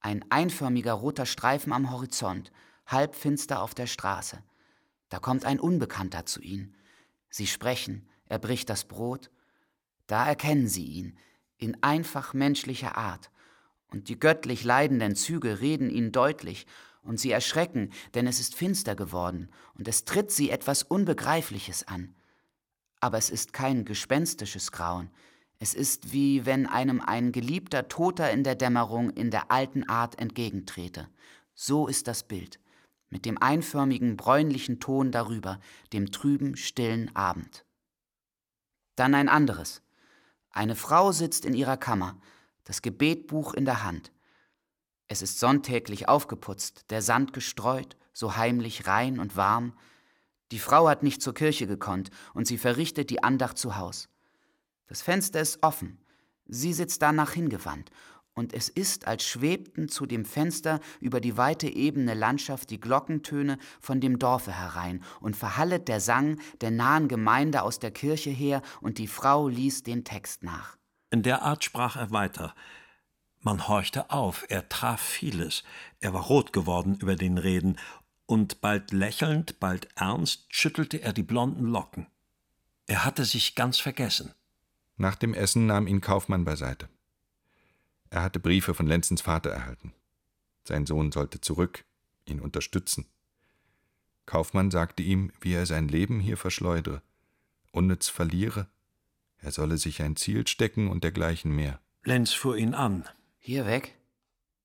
[0.01, 2.53] ein einförmiger roter Streifen am Horizont,
[2.87, 4.43] halb finster auf der Straße.
[5.09, 6.77] Da kommt ein Unbekannter zu ihnen.
[7.31, 9.31] Sie sprechen, er bricht das Brot,
[10.07, 11.19] da erkennen sie ihn
[11.59, 13.31] in einfach menschlicher Art,
[13.89, 16.67] und die göttlich leidenden Züge reden ihnen deutlich,
[17.03, 22.15] und sie erschrecken, denn es ist finster geworden, und es tritt sie etwas Unbegreifliches an.
[23.01, 25.11] Aber es ist kein gespenstisches Grauen,
[25.59, 30.19] es ist wie wenn einem ein geliebter Toter in der Dämmerung in der alten Art
[30.19, 31.09] entgegentrete.
[31.55, 32.61] So ist das Bild,
[33.09, 35.61] mit dem einförmigen bräunlichen Ton darüber,
[35.93, 37.65] dem trüben, stillen Abend.
[38.97, 39.83] Dann ein anderes,
[40.57, 42.19] eine Frau sitzt in ihrer Kammer,
[42.65, 44.11] das Gebetbuch in der Hand.
[45.07, 49.77] Es ist sonntäglich aufgeputzt, der Sand gestreut, so heimlich rein und warm.
[50.51, 54.09] Die Frau hat nicht zur Kirche gekonnt und sie verrichtet die Andacht zu Haus.
[54.87, 55.99] Das Fenster ist offen.
[56.47, 57.91] Sie sitzt danach hingewandt
[58.37, 63.59] und es ist, als schwebten zu dem Fenster über die weite ebene Landschaft die Glockentöne
[63.81, 68.63] von dem Dorfe herein, und verhallet der Sang der nahen Gemeinde aus der Kirche her,
[68.83, 70.77] und die Frau ließ den Text nach.
[71.11, 72.55] In der Art sprach er weiter.
[73.41, 75.65] Man horchte auf, er traf vieles,
[76.01, 77.79] er war rot geworden über den Reden,
[78.27, 82.07] und bald lächelnd, bald ernst schüttelte er die blonden Locken.
[82.87, 84.35] Er hatte sich ganz vergessen.
[84.97, 86.89] Nach dem Essen nahm ihn Kaufmann beiseite.
[88.11, 89.93] Er hatte Briefe von Lenzens Vater erhalten.
[90.65, 91.85] Sein Sohn sollte zurück,
[92.27, 93.07] ihn unterstützen.
[94.27, 97.03] Kaufmann sagte ihm, wie er sein Leben hier verschleudere,
[97.71, 98.69] unnütz verliere,
[99.39, 101.81] er solle sich ein Ziel stecken und dergleichen mehr.
[102.03, 103.05] Lenz fuhr ihn an.
[103.39, 103.97] Hier weg?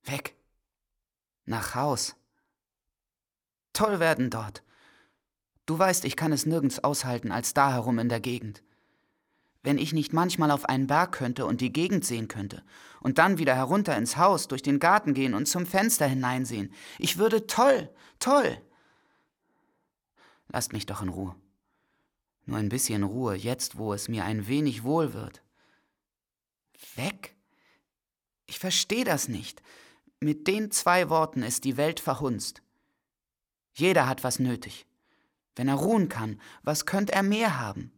[0.04, 0.36] Weg.
[1.46, 2.16] Nach Haus.
[3.74, 4.64] Toll werden dort.
[5.66, 8.64] Du weißt, ich kann es nirgends aushalten als da herum in der Gegend.
[9.64, 12.64] Wenn ich nicht manchmal auf einen Berg könnte und die Gegend sehen könnte
[13.00, 17.18] und dann wieder herunter ins Haus, durch den Garten gehen und zum Fenster hineinsehen, ich
[17.18, 18.58] würde toll, toll.
[20.48, 21.36] Lasst mich doch in Ruhe.
[22.46, 25.44] Nur ein bisschen Ruhe, jetzt wo es mir ein wenig wohl wird.
[26.96, 27.36] Weg?
[28.48, 29.62] Ich verstehe das nicht.
[30.20, 32.62] Mit den zwei Worten ist die Welt verhunzt.
[33.74, 34.86] Jeder hat was nötig.
[35.56, 37.92] Wenn er ruhen kann, was könnte er mehr haben?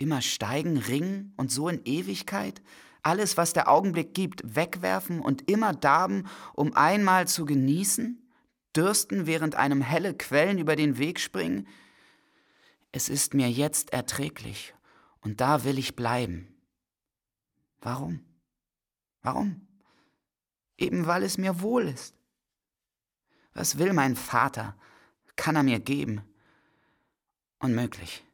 [0.00, 2.62] Immer steigen, ringen und so in Ewigkeit?
[3.02, 8.26] Alles, was der Augenblick gibt, wegwerfen und immer darben, um einmal zu genießen?
[8.74, 11.68] Dürsten, während einem helle Quellen über den Weg springen?
[12.92, 14.74] Es ist mir jetzt erträglich
[15.20, 16.48] und da will ich bleiben.
[17.82, 18.20] Warum?
[19.20, 19.68] Warum?
[20.78, 22.14] Eben weil es mir wohl ist.
[23.52, 24.74] Was will mein Vater?
[25.36, 26.22] Kann er mir geben?
[27.58, 28.24] Unmöglich.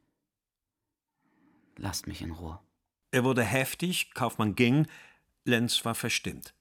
[1.79, 2.59] Lasst mich in Ruhe.
[3.11, 4.87] Er wurde heftig, Kaufmann ging,
[5.45, 6.55] Lenz war verstimmt.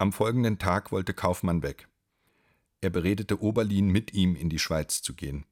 [0.00, 1.88] Am folgenden Tag wollte Kaufmann weg.
[2.80, 5.44] Er beredete Oberlin, mit ihm in die Schweiz zu gehen.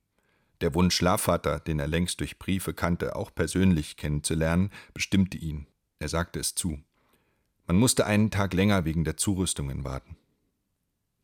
[0.60, 5.66] Der Wunsch Schlafvater, den er längst durch Briefe kannte, auch persönlich kennenzulernen, bestimmte ihn.
[5.98, 6.78] Er sagte es zu.
[7.66, 10.16] Man musste einen Tag länger wegen der Zurüstungen warten.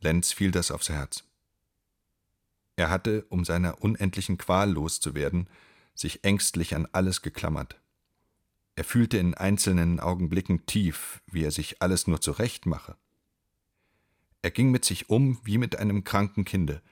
[0.01, 1.25] Lenz fiel das aufs Herz.
[2.77, 5.49] Er hatte, um seiner unendlichen Qual loszuwerden,
[5.95, 7.81] sich ängstlich an alles geklammert.
[8.75, 12.97] Er fühlte in einzelnen Augenblicken tief, wie er sich alles nur zurechtmache.
[14.43, 16.83] Er ging mit sich um wie mit einem kranken Kinde.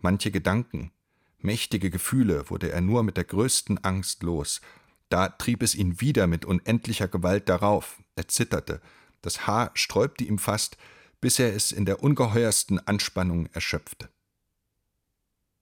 [0.00, 0.90] Manche Gedanken,
[1.38, 4.60] mächtige Gefühle wurde er nur mit der größten Angst los.
[5.08, 8.02] Da trieb es ihn wieder mit unendlicher Gewalt darauf.
[8.16, 8.82] Er zitterte.
[9.22, 10.76] Das Haar sträubte ihm fast,
[11.20, 14.08] bis er es in der ungeheuersten Anspannung erschöpfte.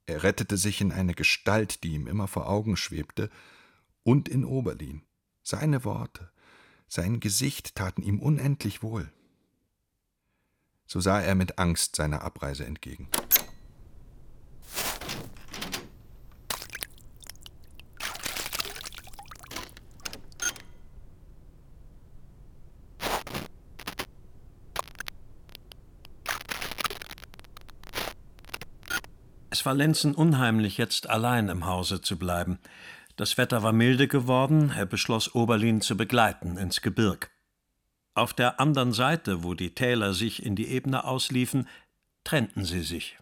[0.06, 3.30] Er rettete sich in eine Gestalt, die ihm immer vor Augen schwebte,
[4.02, 5.02] und in Oberlin.
[5.42, 6.30] Seine Worte,
[6.88, 9.10] sein Gesicht taten ihm unendlich wohl
[10.86, 13.08] so sah er mit Angst seiner Abreise entgegen.
[29.50, 32.58] Es war Lenzen unheimlich, jetzt allein im Hause zu bleiben.
[33.16, 37.30] Das Wetter war milde geworden, er beschloss, Oberlin zu begleiten ins Gebirg.
[38.16, 41.68] Auf der anderen Seite, wo die Täler sich in die Ebene ausliefen,
[42.24, 43.18] trennten sie sich.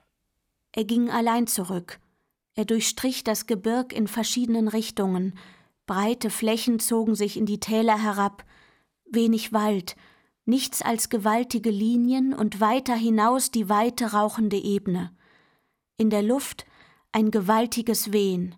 [0.70, 1.98] Er ging allein zurück.
[2.54, 5.36] Er durchstrich das Gebirg in verschiedenen Richtungen.
[5.86, 8.44] Breite Flächen zogen sich in die Täler herab,
[9.10, 9.96] wenig Wald,
[10.44, 15.10] nichts als gewaltige Linien und weiter hinaus die weite rauchende Ebene.
[15.96, 16.66] In der Luft
[17.10, 18.54] ein gewaltiges Wehen.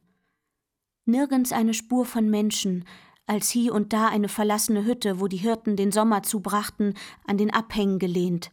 [1.06, 2.84] Nirgends eine Spur von Menschen,
[3.26, 6.94] als hie und da eine verlassene Hütte, wo die Hirten den Sommer zubrachten,
[7.26, 8.52] an den Abhängen gelehnt.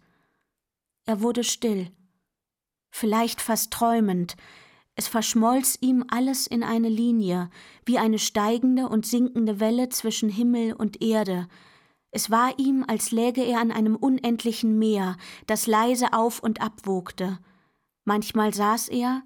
[1.06, 1.92] Er wurde still,
[2.92, 4.36] vielleicht fast träumend,
[4.96, 7.50] es verschmolz ihm alles in eine Linie,
[7.86, 11.48] wie eine steigende und sinkende Welle zwischen Himmel und Erde.
[12.12, 17.40] Es war ihm, als läge er an einem unendlichen Meer, das leise auf und abwogte.
[18.06, 19.24] Manchmal saß er,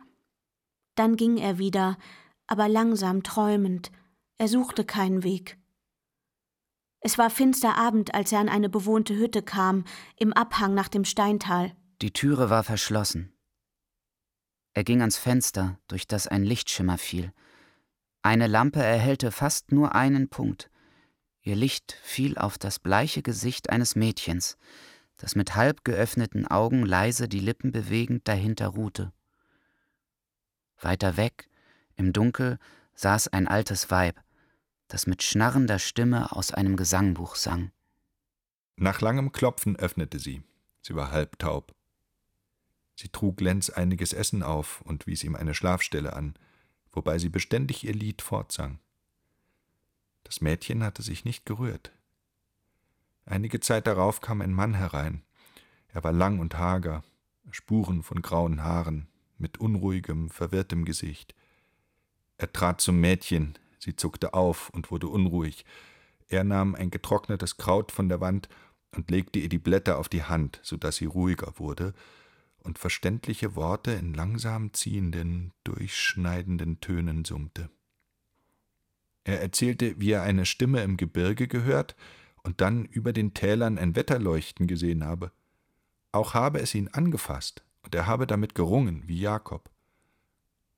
[0.96, 1.98] dann ging er wieder,
[2.48, 3.92] aber langsam träumend,
[4.38, 5.58] er suchte keinen Weg.
[7.00, 9.85] Es war finster Abend, als er an eine bewohnte Hütte kam,
[10.17, 11.75] im Abhang nach dem Steintal.
[12.02, 13.33] Die Türe war verschlossen.
[14.73, 17.33] Er ging ans Fenster, durch das ein Lichtschimmer fiel.
[18.21, 20.69] Eine Lampe erhellte fast nur einen Punkt.
[21.42, 24.58] Ihr Licht fiel auf das bleiche Gesicht eines Mädchens,
[25.17, 29.13] das mit halb geöffneten Augen leise die Lippen bewegend dahinter ruhte.
[30.79, 31.50] Weiter weg,
[31.96, 32.60] im Dunkel,
[32.94, 34.21] saß ein altes Weib,
[34.88, 37.71] das mit schnarrender Stimme aus einem Gesangbuch sang.
[38.75, 40.44] Nach langem Klopfen öffnete sie.
[40.81, 41.73] Sie war halbtaub.
[42.96, 46.35] Sie trug Lenz einiges Essen auf und wies ihm eine Schlafstelle an,
[46.92, 48.79] wobei sie beständig ihr Lied fortsang.
[50.23, 51.92] Das Mädchen hatte sich nicht gerührt.
[53.25, 55.23] Einige Zeit darauf kam ein Mann herein.
[55.90, 57.04] Er war lang und hager,
[57.52, 59.08] Spuren von grauen Haaren,
[59.38, 61.35] mit unruhigem, verwirrtem Gesicht.
[62.38, 63.58] Er trat zum Mädchen,
[63.88, 65.65] sie zuckte auf und wurde unruhig.
[66.27, 68.50] Er nahm ein getrocknetes Kraut von der Wand
[68.94, 71.94] und legte ihr die Blätter auf die Hand, so dass sie ruhiger wurde
[72.60, 77.69] und verständliche Worte in langsam ziehenden, durchschneidenden Tönen summte.
[79.23, 81.96] Er erzählte, wie er eine Stimme im Gebirge gehört
[82.44, 85.31] und dann über den Tälern ein Wetterleuchten gesehen habe.
[86.12, 89.69] Auch habe es ihn angefasst, und er habe damit gerungen, wie Jakob.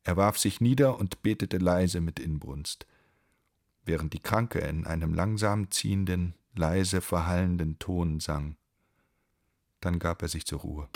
[0.03, 2.85] Er warf sich nieder und betete leise mit Inbrunst,
[3.89, 8.55] während die Kranke in einem langsam ziehenden, leise verhallenden Ton sang.
[9.81, 10.89] Dann gab er sich zur Ruhe.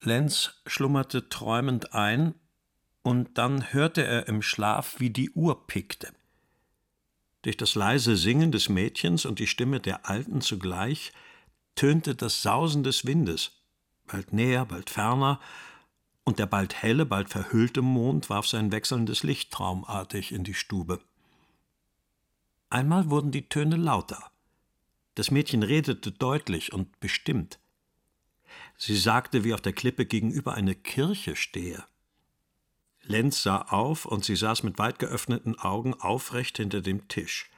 [0.00, 2.34] Lenz schlummerte träumend ein,
[3.02, 6.12] und dann hörte er im Schlaf, wie die Uhr pickte.
[7.42, 11.12] Durch das leise Singen des Mädchens und die Stimme der Alten zugleich
[11.76, 13.52] tönte das Sausen des Windes,
[14.06, 15.40] bald näher, bald ferner,
[16.24, 21.00] und der bald helle, bald verhüllte Mond warf sein wechselndes Licht traumartig in die Stube.
[22.68, 24.30] Einmal wurden die Töne lauter.
[25.14, 27.60] Das Mädchen redete deutlich und bestimmt.
[28.76, 31.84] Sie sagte, wie auf der Klippe gegenüber eine Kirche stehe.
[33.02, 37.48] Lenz sah auf, und sie saß mit weit geöffneten Augen aufrecht hinter dem Tisch.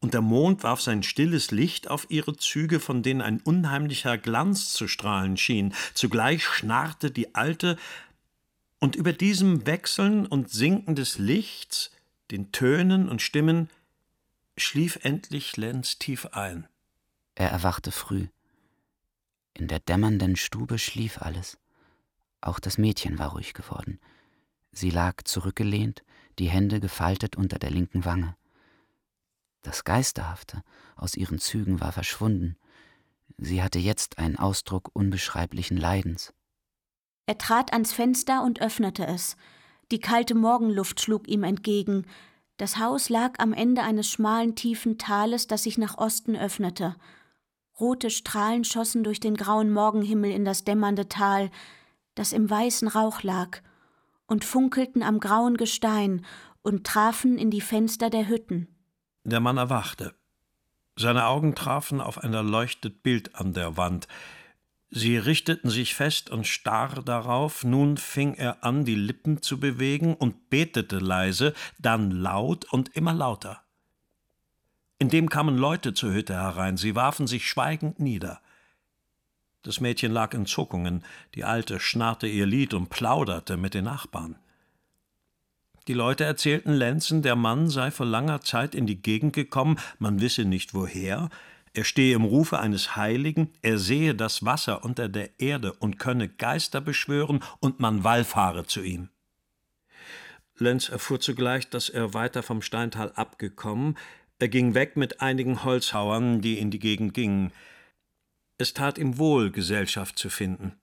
[0.00, 4.72] Und der Mond warf sein stilles Licht auf ihre Züge, von denen ein unheimlicher Glanz
[4.72, 5.74] zu strahlen schien.
[5.94, 7.76] Zugleich schnarrte die Alte,
[8.80, 11.90] und über diesem Wechseln und Sinken des Lichts,
[12.30, 13.70] den Tönen und Stimmen,
[14.56, 16.68] schlief endlich Lenz tief ein.
[17.34, 18.28] Er erwachte früh.
[19.54, 21.58] In der dämmernden Stube schlief alles.
[22.40, 23.98] Auch das Mädchen war ruhig geworden.
[24.70, 26.04] Sie lag zurückgelehnt,
[26.38, 28.36] die Hände gefaltet unter der linken Wange.
[29.62, 30.62] Das Geisterhafte
[30.96, 32.56] aus ihren Zügen war verschwunden.
[33.36, 36.32] Sie hatte jetzt einen Ausdruck unbeschreiblichen Leidens.
[37.26, 39.36] Er trat ans Fenster und öffnete es.
[39.90, 42.06] Die kalte Morgenluft schlug ihm entgegen.
[42.56, 46.96] Das Haus lag am Ende eines schmalen, tiefen Tales, das sich nach Osten öffnete.
[47.78, 51.50] Rote Strahlen schossen durch den grauen Morgenhimmel in das dämmernde Tal,
[52.14, 53.60] das im weißen Rauch lag,
[54.26, 56.24] und funkelten am grauen Gestein
[56.62, 58.66] und trafen in die Fenster der Hütten.
[59.28, 60.14] Der Mann erwachte.
[60.96, 64.08] Seine Augen trafen auf ein erleuchtet Bild an der Wand.
[64.88, 70.14] Sie richteten sich fest und starr darauf, nun fing er an, die Lippen zu bewegen
[70.14, 73.62] und betete leise, dann laut und immer lauter.
[74.98, 78.40] Indem kamen Leute zur Hütte herein, sie warfen sich schweigend nieder.
[79.60, 81.04] Das Mädchen lag in Zuckungen,
[81.34, 84.38] die Alte schnarrte ihr Lied und plauderte mit den Nachbarn.
[85.88, 90.20] Die Leute erzählten Lenzen, der Mann sei vor langer Zeit in die Gegend gekommen, man
[90.20, 91.30] wisse nicht woher,
[91.72, 96.28] er stehe im Rufe eines Heiligen, er sehe das Wasser unter der Erde und könne
[96.28, 99.08] Geister beschwören, und man wallfahre zu ihm.
[100.58, 103.96] Lenz erfuhr zugleich, dass er weiter vom Steintal abgekommen,
[104.38, 107.50] er ging weg mit einigen Holzhauern, die in die Gegend gingen.
[108.58, 110.78] Es tat ihm wohl, Gesellschaft zu finden.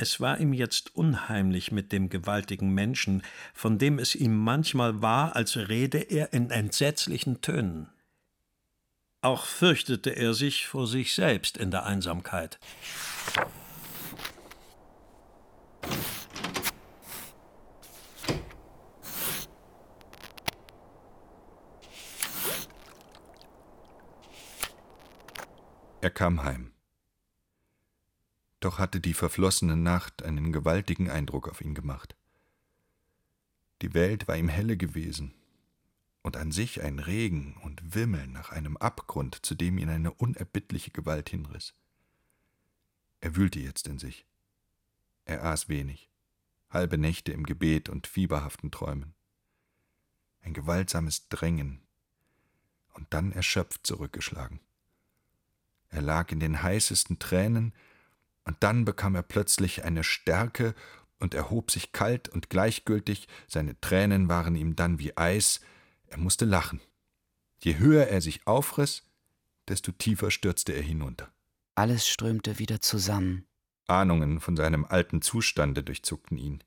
[0.00, 5.34] Es war ihm jetzt unheimlich mit dem gewaltigen Menschen, von dem es ihm manchmal war,
[5.34, 7.88] als rede er in entsetzlichen Tönen.
[9.22, 12.60] Auch fürchtete er sich vor sich selbst in der Einsamkeit.
[26.00, 26.77] Er kam heim.
[28.60, 32.16] Doch hatte die verflossene Nacht einen gewaltigen Eindruck auf ihn gemacht.
[33.82, 35.34] Die Welt war ihm helle gewesen,
[36.22, 40.90] und an sich ein Regen und Wimmeln nach einem Abgrund, zu dem ihn eine unerbittliche
[40.90, 41.74] Gewalt hinriss.
[43.20, 44.26] Er wühlte jetzt in sich.
[45.24, 46.10] Er aß wenig,
[46.70, 49.14] halbe Nächte im Gebet und fieberhaften Träumen.
[50.42, 51.80] Ein gewaltsames Drängen
[52.94, 54.60] und dann erschöpft zurückgeschlagen.
[55.88, 57.72] Er lag in den heißesten Tränen,
[58.48, 60.74] und dann bekam er plötzlich eine Stärke
[61.20, 65.60] und erhob sich kalt und gleichgültig, seine Tränen waren ihm dann wie Eis,
[66.06, 66.80] er musste lachen.
[67.60, 69.02] Je höher er sich aufriss,
[69.68, 71.30] desto tiefer stürzte er hinunter.
[71.74, 73.44] Alles strömte wieder zusammen.
[73.86, 76.64] Ahnungen von seinem alten Zustande durchzuckten ihn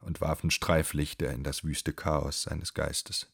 [0.00, 3.32] und warfen Streiflichter in das wüste Chaos seines Geistes.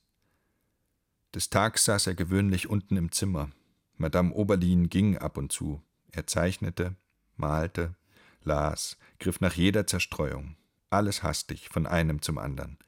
[1.35, 3.51] Des Tags saß er gewöhnlich unten im Zimmer,
[3.97, 5.83] Madame Oberlin ging ab und zu.
[6.13, 6.95] Er zeichnete,
[7.37, 7.95] malte,
[8.43, 10.57] las, griff nach jeder Zerstreuung,
[10.91, 12.79] alles hastig, von einem zum anderen.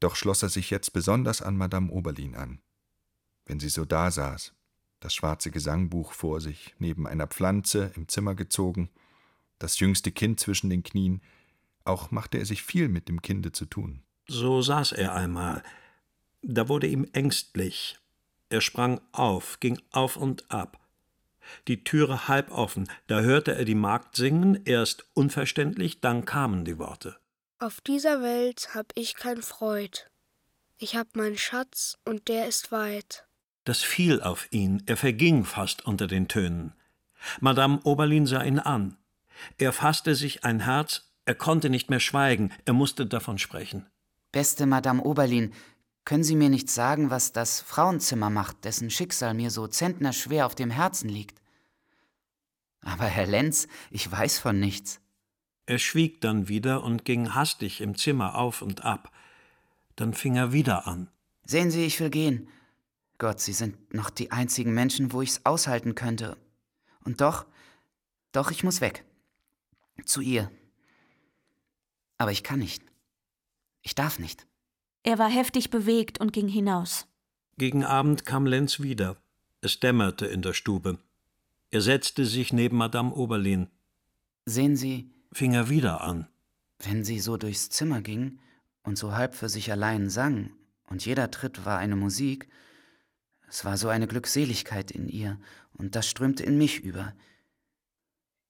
[0.00, 2.60] Doch schloss er sich jetzt besonders an Madame Oberlin an.
[3.46, 4.54] Wenn sie so dasaß,
[5.00, 8.90] das schwarze Gesangbuch vor sich, neben einer Pflanze im Zimmer gezogen,
[9.58, 11.22] das jüngste Kind zwischen den Knien,
[11.84, 14.02] auch machte er sich viel mit dem Kinde zu tun.
[14.28, 15.62] So saß er einmal.
[16.42, 17.98] Da wurde ihm ängstlich.
[18.50, 20.78] Er sprang auf, ging auf und ab.
[21.66, 26.78] Die Türe halb offen, da hörte er die Magd singen, erst unverständlich, dann kamen die
[26.78, 27.16] Worte.
[27.58, 30.06] Auf dieser Welt hab ich kein Freud.
[30.78, 33.26] Ich hab meinen Schatz und der ist weit.
[33.64, 36.72] Das fiel auf ihn, er verging fast unter den Tönen.
[37.40, 38.96] Madame Oberlin sah ihn an.
[39.58, 43.86] Er fasste sich ein Herz, er konnte nicht mehr schweigen, er musste davon sprechen.
[44.32, 45.52] Beste Madame Oberlin,
[46.08, 50.54] können Sie mir nicht sagen, was das Frauenzimmer macht, dessen Schicksal mir so zentnerschwer auf
[50.54, 51.42] dem Herzen liegt?
[52.80, 55.02] Aber Herr Lenz, ich weiß von nichts.
[55.66, 59.12] Er schwieg dann wieder und ging hastig im Zimmer auf und ab.
[59.96, 61.10] Dann fing er wieder an.
[61.44, 62.48] Sehen Sie, ich will gehen.
[63.18, 66.38] Gott, Sie sind noch die einzigen Menschen, wo ich's aushalten könnte.
[67.04, 67.44] Und doch,
[68.32, 69.04] doch, ich muss weg.
[70.06, 70.50] Zu ihr.
[72.16, 72.82] Aber ich kann nicht.
[73.82, 74.46] Ich darf nicht.
[75.08, 77.06] Er war heftig bewegt und ging hinaus.
[77.56, 79.16] Gegen Abend kam Lenz wieder.
[79.62, 80.98] Es dämmerte in der Stube.
[81.70, 83.70] Er setzte sich neben Madame Oberlin.
[84.44, 86.28] Sehen Sie, fing er wieder an.
[86.78, 88.38] Wenn sie so durchs Zimmer ging
[88.82, 90.50] und so halb für sich allein sang,
[90.90, 92.46] und jeder Tritt war eine Musik,
[93.48, 95.40] es war so eine Glückseligkeit in ihr,
[95.72, 97.14] und das strömte in mich über.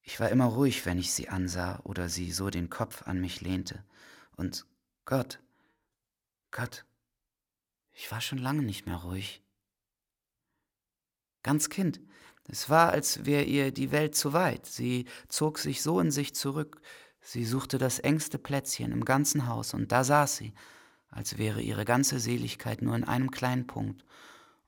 [0.03, 3.43] Ich war immer ruhig, wenn ich sie ansah oder sie so den Kopf an mich
[3.43, 3.85] lehnte.
[4.35, 4.67] Und
[5.05, 5.39] Gott,
[6.51, 6.85] Gott,
[7.93, 9.43] ich war schon lange nicht mehr ruhig.
[11.43, 12.01] Ganz Kind,
[12.45, 14.67] es war, als wäre ihr die Welt zu weit.
[14.67, 16.81] Sie zog sich so in sich zurück.
[17.21, 20.55] Sie suchte das engste Plätzchen im ganzen Haus, und da saß sie,
[21.11, 24.05] als wäre ihre ganze Seligkeit nur in einem kleinen Punkt.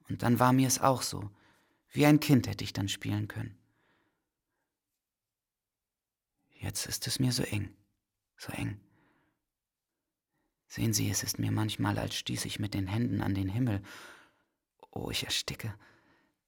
[0.09, 1.31] Und dann war mir es auch so.
[1.91, 3.59] Wie ein Kind hätte ich dann spielen können.
[6.51, 7.75] Jetzt ist es mir so eng,
[8.37, 8.79] so eng.
[10.71, 13.83] Sehen Sie, es ist mir manchmal, als stieß ich mit den Händen an den Himmel.
[14.93, 15.75] Oh, ich ersticke.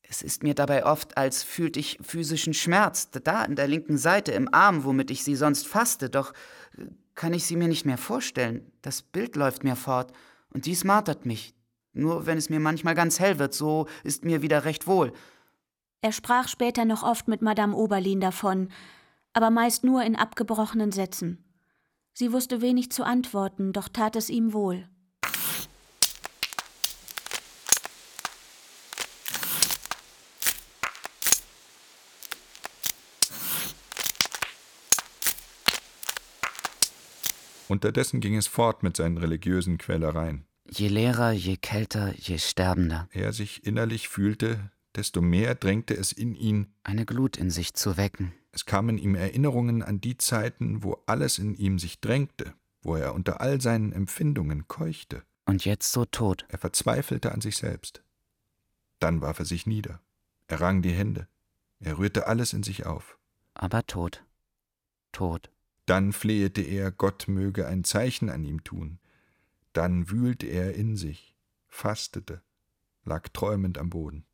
[0.01, 4.31] Es ist mir dabei oft, als fühlte ich physischen Schmerz, da an der linken Seite
[4.31, 6.35] im Arm, womit ich sie sonst fasste, doch
[6.79, 6.85] äh,
[7.17, 8.71] kann ich sie mir nicht mehr vorstellen.
[8.81, 10.13] Das Bild läuft mir fort,
[10.51, 11.53] und dies martert mich.
[11.93, 15.13] Nur wenn es mir manchmal ganz hell wird, so ist mir wieder recht wohl.
[16.01, 18.69] Er sprach später noch oft mit Madame Oberlin davon,
[19.33, 21.45] aber meist nur in abgebrochenen Sätzen.
[22.15, 24.87] Sie wusste wenig zu antworten, doch tat es ihm wohl.
[37.69, 40.45] Unterdessen ging es fort mit seinen religiösen Quälereien.
[40.69, 43.09] Je leerer, je kälter, je sterbender.
[43.13, 47.97] Er sich innerlich fühlte, desto mehr drängte es in ihn, eine Glut in sich zu
[47.97, 48.35] wecken.
[48.53, 53.15] Es kamen ihm Erinnerungen an die Zeiten, wo alles in ihm sich drängte, wo er
[53.15, 55.23] unter all seinen Empfindungen keuchte.
[55.47, 56.45] Und jetzt so tot.
[56.49, 58.05] Er verzweifelte an sich selbst.
[58.99, 60.01] Dann warf er sich nieder.
[60.47, 61.27] Er rang die Hände.
[61.81, 63.19] Er rührte alles in sich auf.
[63.55, 64.25] Aber tot.
[65.11, 65.51] Tot.
[65.87, 68.99] Dann flehete er, Gott möge ein Zeichen an ihm tun.
[69.73, 71.35] Dann wühlte er in sich,
[71.69, 72.43] fastete,
[73.05, 74.25] lag träumend am Boden.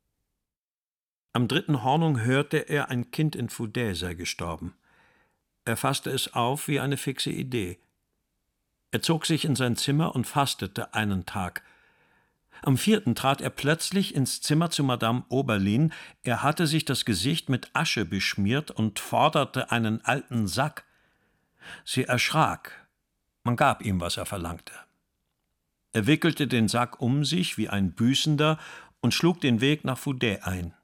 [1.33, 4.74] Am dritten Hornung hörte er, ein Kind in Foudet sei gestorben.
[5.64, 7.79] Er fasste es auf wie eine fixe Idee.
[8.91, 11.62] Er zog sich in sein Zimmer und fastete einen Tag.
[12.62, 15.93] Am vierten trat er plötzlich ins Zimmer zu Madame Oberlin.
[16.22, 20.85] Er hatte sich das Gesicht mit Asche beschmiert und forderte einen alten Sack.
[21.85, 22.89] Sie erschrak.
[23.45, 24.72] Man gab ihm, was er verlangte.
[25.93, 28.59] Er wickelte den Sack um sich wie ein Büßender
[29.01, 30.74] und schlug den Weg nach Foudet ein.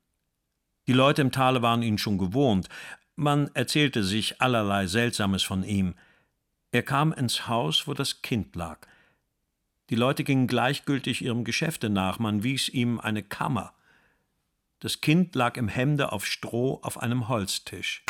[0.86, 2.68] Die Leute im Tale waren ihn schon gewohnt.
[3.16, 5.94] Man erzählte sich allerlei Seltsames von ihm.
[6.72, 8.86] Er kam ins Haus, wo das Kind lag.
[9.90, 13.74] Die Leute gingen gleichgültig ihrem Geschäfte nach, man wies ihm eine Kammer.
[14.80, 18.04] Das Kind lag im Hemde auf Stroh auf einem Holztisch.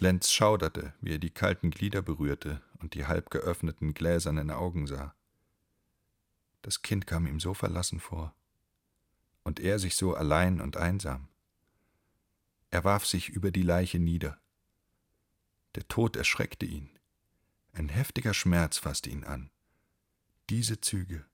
[0.00, 5.14] Lenz schauderte, wie er die kalten Glieder berührte und die halb geöffneten gläsernen Augen sah.
[6.62, 8.34] Das Kind kam ihm so verlassen vor,
[9.42, 11.28] und er sich so allein und einsam.
[12.70, 14.38] Er warf sich über die Leiche nieder.
[15.74, 16.90] Der Tod erschreckte ihn.
[17.72, 19.50] Ein heftiger Schmerz fasste ihn an.
[20.50, 21.24] Diese Züge,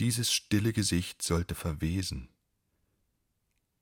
[0.00, 2.28] dieses stille Gesicht sollte verwesen.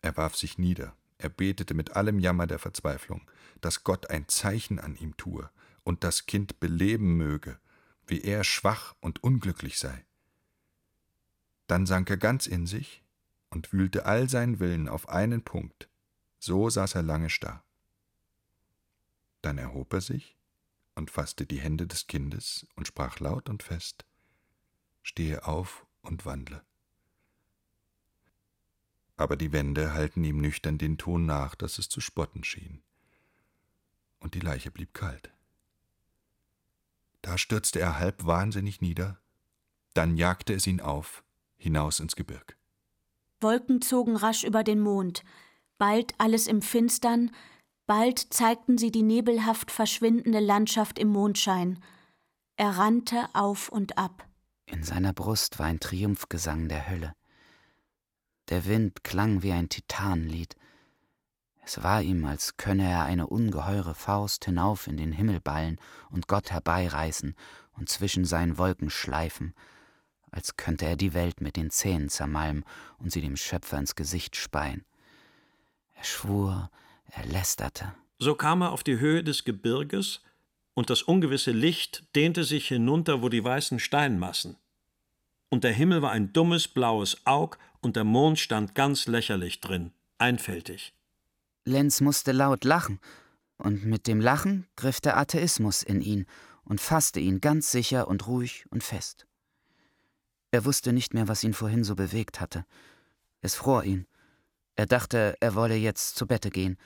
[0.00, 3.22] Er warf sich nieder, er betete mit allem Jammer der Verzweiflung,
[3.60, 5.48] dass Gott ein Zeichen an ihm tue
[5.82, 7.58] und das Kind beleben möge,
[8.06, 10.04] wie er schwach und unglücklich sei.
[11.66, 13.02] Dann sank er ganz in sich
[13.50, 15.88] und wühlte all seinen Willen auf einen Punkt.
[16.38, 17.64] So saß er lange starr.
[19.40, 20.36] Dann erhob er sich
[20.94, 24.04] und fasste die Hände des Kindes und sprach laut und fest
[25.02, 26.62] Stehe auf und wandle.
[29.16, 32.82] Aber die Wände halten ihm nüchtern den Ton nach, dass es zu spotten schien.
[34.18, 35.32] Und die Leiche blieb kalt.
[37.22, 39.18] Da stürzte er halb wahnsinnig nieder,
[39.94, 41.24] dann jagte es ihn auf,
[41.56, 42.56] hinaus ins Gebirg.
[43.40, 45.22] Wolken zogen rasch über den Mond,
[45.78, 47.30] bald alles im Finstern,
[47.86, 51.82] bald zeigten sie die nebelhaft verschwindende Landschaft im Mondschein.
[52.56, 54.26] Er rannte auf und ab.
[54.66, 57.14] In seiner Brust war ein Triumphgesang der Hölle.
[58.49, 60.57] Der Wind klang wie ein Titanenlied.
[61.64, 65.80] Es war ihm, als könne er eine ungeheure Faust hinauf in den Himmel ballen
[66.11, 67.34] und Gott herbeireißen
[67.72, 69.55] und zwischen seinen Wolken schleifen,
[70.30, 72.64] als könnte er die Welt mit den Zähnen zermalmen
[72.99, 74.84] und sie dem Schöpfer ins Gesicht speien.
[75.95, 76.70] Er schwur,
[77.07, 77.95] er lästerte.
[78.18, 80.20] So kam er auf die Höhe des Gebirges,
[80.74, 84.57] und das ungewisse Licht dehnte sich hinunter, wo die weißen Steinmassen.
[85.55, 89.92] Und der Himmel war ein dummes blaues Aug, und der Mond stand ganz lächerlich drin,
[90.18, 90.94] einfältig.
[91.64, 92.98] Lenz musste laut lachen,
[93.57, 96.26] und mit dem Lachen griff der Atheismus in ihn
[96.64, 99.28] und fasste ihn ganz sicher und ruhig und fest.
[100.50, 102.66] Er wusste nicht mehr, was ihn vorhin so bewegt hatte.
[103.40, 104.09] Es fror ihn.
[104.74, 106.78] Er dachte, er wolle jetzt zu Bette gehen,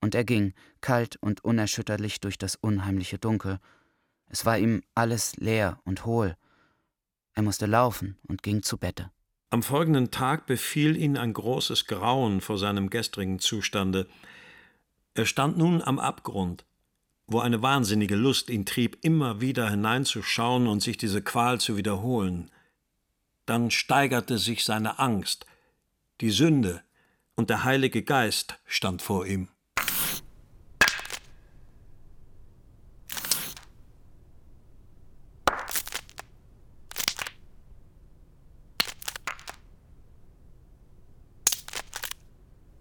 [0.00, 3.60] und er ging, kalt und unerschütterlich durch das unheimliche Dunkel.
[4.26, 6.36] Es war ihm alles leer und hohl.
[7.36, 9.12] Er musste laufen und ging zu Bette.
[9.50, 14.08] Am folgenden Tag befiel ihn ein großes Grauen vor seinem gestrigen Zustande.
[15.14, 16.64] Er stand nun am Abgrund,
[17.28, 22.50] wo eine wahnsinnige Lust ihn trieb, immer wieder hineinzuschauen und sich diese Qual zu wiederholen
[23.46, 25.46] dann steigerte sich seine Angst.
[26.20, 26.82] Die Sünde
[27.36, 29.48] und der Heilige Geist stand vor ihm.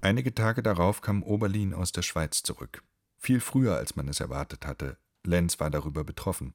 [0.06, 2.84] Einige Tage darauf kam Oberlin aus der Schweiz zurück.
[3.18, 5.00] Viel früher, als man es erwartet hatte.
[5.24, 6.54] Lenz war darüber betroffen.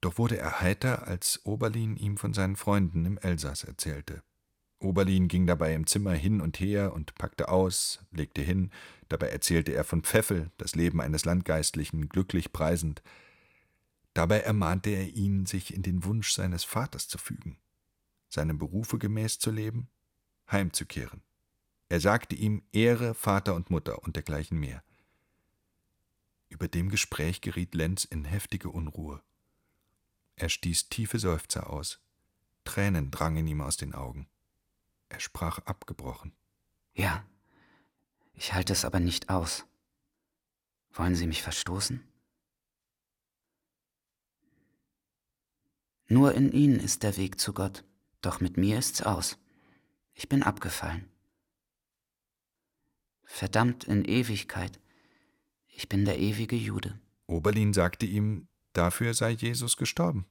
[0.00, 4.22] Doch wurde er heiter, als Oberlin ihm von seinen Freunden im Elsass erzählte.
[4.78, 8.70] Oberlin ging dabei im Zimmer hin und her und packte aus, legte hin,
[9.10, 13.02] dabei erzählte er von Pfeffel, das Leben eines Landgeistlichen, glücklich preisend.
[14.14, 17.58] Dabei ermahnte er ihn, sich in den Wunsch seines Vaters zu fügen,
[18.30, 19.90] seinem Berufe gemäß zu leben,
[20.50, 21.20] heimzukehren.
[21.88, 24.82] Er sagte ihm Ehre Vater und Mutter und dergleichen mehr.
[26.48, 29.22] Über dem Gespräch geriet Lenz in heftige Unruhe.
[30.36, 32.00] Er stieß tiefe Seufzer aus.
[32.64, 34.28] Tränen drangen ihm aus den Augen.
[35.08, 36.34] Er sprach abgebrochen.
[36.94, 37.24] Ja,
[38.34, 39.64] ich halte es aber nicht aus.
[40.92, 42.06] Wollen Sie mich verstoßen?
[46.06, 47.84] Nur in Ihnen ist der Weg zu Gott,
[48.20, 49.38] doch mit mir ist's aus.
[50.14, 51.08] Ich bin abgefallen.
[53.30, 54.80] Verdammt in Ewigkeit.
[55.68, 56.98] Ich bin der ewige Jude.
[57.26, 60.26] Oberlin sagte ihm, Dafür sei Jesus gestorben.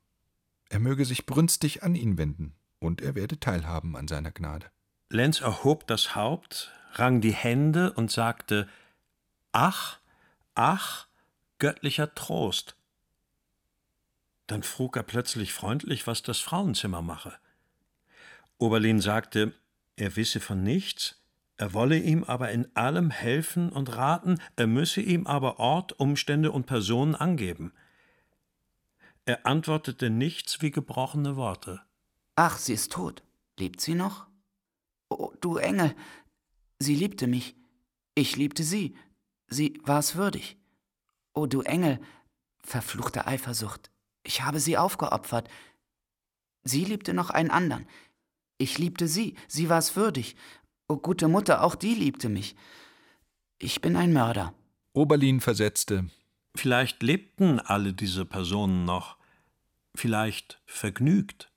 [0.70, 4.70] Er möge sich brünstig an ihn wenden, und er werde teilhaben an seiner Gnade.
[5.10, 8.68] Lenz erhob das Haupt, rang die Hände und sagte
[9.54, 10.00] Ach,
[10.56, 11.08] ach,
[11.60, 12.76] göttlicher Trost.
[14.48, 17.38] Dann frug er plötzlich freundlich, was das Frauenzimmer mache.
[18.58, 19.54] Oberlin sagte,
[19.96, 21.22] er wisse von nichts,
[21.58, 26.52] er wolle ihm aber in allem helfen und raten, er müsse ihm aber Ort, Umstände
[26.52, 27.74] und Personen angeben.
[29.26, 31.82] Er antwortete nichts wie gebrochene Worte.
[32.36, 33.24] Ach, sie ist tot.
[33.58, 34.28] Lebt sie noch?
[35.10, 35.96] Oh, du Engel.
[36.80, 37.56] Sie liebte mich.
[38.14, 38.96] Ich liebte sie.
[39.48, 40.58] Sie war es würdig.
[41.34, 42.00] Oh, du Engel.
[42.64, 43.90] Verfluchte Eifersucht.
[44.24, 45.50] Ich habe sie aufgeopfert.
[46.64, 47.88] Sie liebte noch einen anderen.
[48.58, 49.36] Ich liebte sie.
[49.48, 50.36] Sie war es würdig.
[50.88, 52.56] Oh, gute Mutter, auch die liebte mich.
[53.60, 54.54] Ich bin ein Mörder.
[54.94, 56.10] Oberlin versetzte.
[56.56, 59.18] Vielleicht lebten alle diese Personen noch
[59.96, 61.52] vielleicht vergnügt.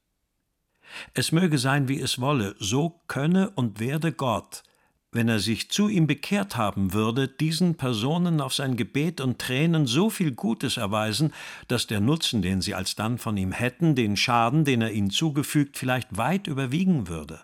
[1.15, 4.65] Es möge sein, wie es wolle, so könne und werde Gott
[5.13, 9.87] wenn er sich zu ihm bekehrt haben würde, diesen Personen auf sein Gebet und Tränen
[9.87, 11.33] so viel Gutes erweisen,
[11.69, 15.77] dass der Nutzen, den sie alsdann von ihm hätten, den Schaden, den er ihnen zugefügt,
[15.77, 17.41] vielleicht weit überwiegen würde.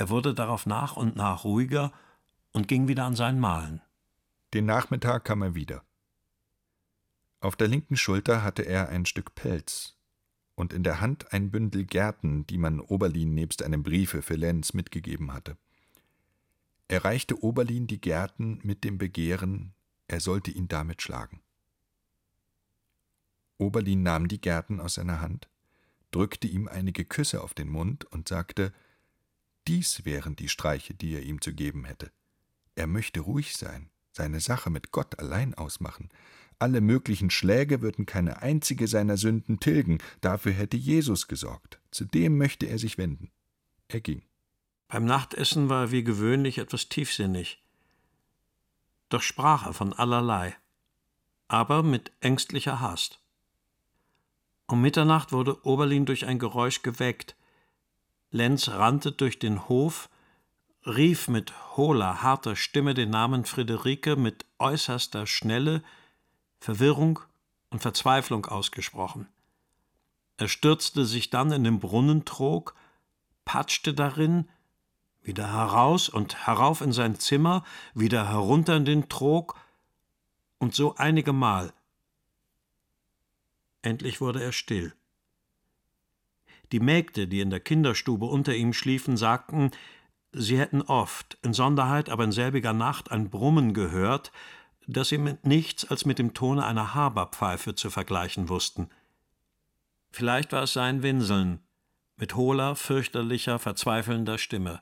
[0.00, 1.92] Er wurde darauf nach und nach ruhiger
[2.52, 3.82] und ging wieder an sein Malen.
[4.54, 5.84] Den Nachmittag kam er wieder.
[7.40, 9.98] Auf der linken Schulter hatte er ein Stück Pelz
[10.54, 14.72] und in der Hand ein Bündel Gärten, die man Oberlin nebst einem Briefe für Lenz
[14.72, 15.58] mitgegeben hatte.
[16.88, 19.74] Er reichte Oberlin die Gärten mit dem Begehren,
[20.08, 21.42] er sollte ihn damit schlagen.
[23.58, 25.50] Oberlin nahm die Gärten aus seiner Hand,
[26.10, 28.72] drückte ihm einige Küsse auf den Mund und sagte,
[29.66, 32.10] dies wären die Streiche, die er ihm zu geben hätte.
[32.74, 36.10] Er möchte ruhig sein, seine Sache mit Gott allein ausmachen,
[36.60, 41.80] alle möglichen Schläge würden keine einzige seiner Sünden tilgen, dafür hätte Jesus gesorgt.
[41.90, 43.30] Zu dem möchte er sich wenden.
[43.88, 44.22] Er ging.
[44.88, 47.62] Beim Nachtessen war er wie gewöhnlich etwas tiefsinnig.
[49.08, 50.54] Doch sprach er von allerlei,
[51.48, 53.20] aber mit ängstlicher Hast.
[54.66, 57.36] Um Mitternacht wurde Oberlin durch ein Geräusch geweckt.
[58.30, 60.08] Lenz rannte durch den Hof,
[60.86, 65.82] rief mit hohler, harter Stimme den Namen Friederike mit äußerster Schnelle,
[66.58, 67.20] Verwirrung
[67.70, 69.28] und Verzweiflung ausgesprochen.
[70.36, 72.74] Er stürzte sich dann in den Brunnentrog,
[73.44, 74.48] patschte darin,
[75.22, 77.64] wieder heraus und herauf in sein Zimmer,
[77.94, 79.58] wieder herunter in den Trog,
[80.58, 81.72] und so einige Mal.
[83.82, 84.94] Endlich wurde er still.
[86.72, 89.70] Die Mägde, die in der Kinderstube unter ihm schliefen, sagten,
[90.32, 94.30] sie hätten oft, in Sonderheit aber in selbiger Nacht, ein Brummen gehört,
[94.86, 98.88] das sie mit nichts als mit dem Tone einer Haberpfeife zu vergleichen wussten.
[100.10, 101.60] Vielleicht war es sein Winseln,
[102.16, 104.80] mit hohler, fürchterlicher, verzweifelnder Stimme.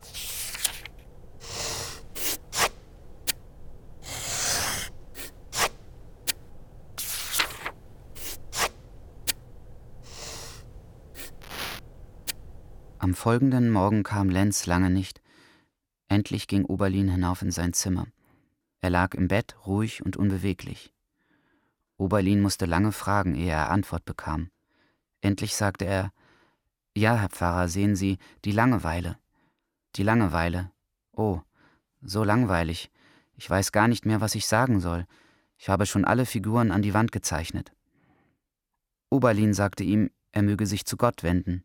[13.09, 15.23] Am folgenden Morgen kam Lenz lange nicht.
[16.09, 18.07] Endlich ging Oberlin hinauf in sein Zimmer.
[18.83, 20.93] Er lag im Bett, ruhig und unbeweglich.
[21.97, 24.51] Oberlin musste lange fragen, ehe er Antwort bekam.
[25.23, 26.13] Endlich sagte er
[26.95, 29.17] Ja, Herr Pfarrer, sehen Sie, die Langeweile.
[29.97, 30.71] Die Langeweile.
[31.13, 31.41] Oh,
[32.03, 32.91] so langweilig.
[33.37, 35.07] Ich weiß gar nicht mehr, was ich sagen soll.
[35.57, 37.73] Ich habe schon alle Figuren an die Wand gezeichnet.
[39.09, 41.65] Oberlin sagte ihm, er möge sich zu Gott wenden.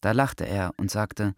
[0.00, 1.34] Da lachte er und sagte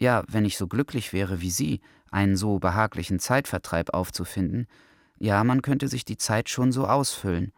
[0.00, 4.66] Ja, wenn ich so glücklich wäre wie Sie, einen so behaglichen Zeitvertreib aufzufinden,
[5.18, 7.52] ja, man könnte sich die Zeit schon so ausfüllen.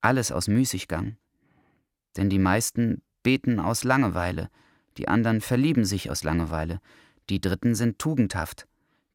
[0.00, 1.16] Alles aus Müßiggang.
[2.16, 4.50] Denn die meisten beten aus Langeweile,
[4.98, 6.80] die anderen verlieben sich aus Langeweile,
[7.30, 8.66] die dritten sind tugendhaft,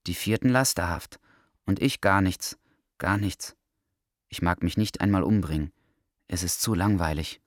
[0.08, 1.20] die vierten lasterhaft,
[1.66, 2.58] und ich gar nichts,
[2.98, 3.56] gar nichts.
[4.30, 5.72] Ich mag mich nicht einmal umbringen.
[6.28, 7.42] Es ist zu langweilig.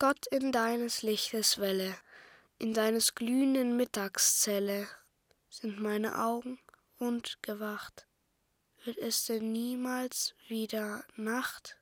[0.00, 1.94] Gott in deines Lichtes Welle,
[2.58, 4.88] in deines glühenden Mittagszelle,
[5.48, 6.58] sind meine Augen
[6.98, 8.08] und gewacht.
[8.84, 11.78] Wird es denn niemals wieder Nacht?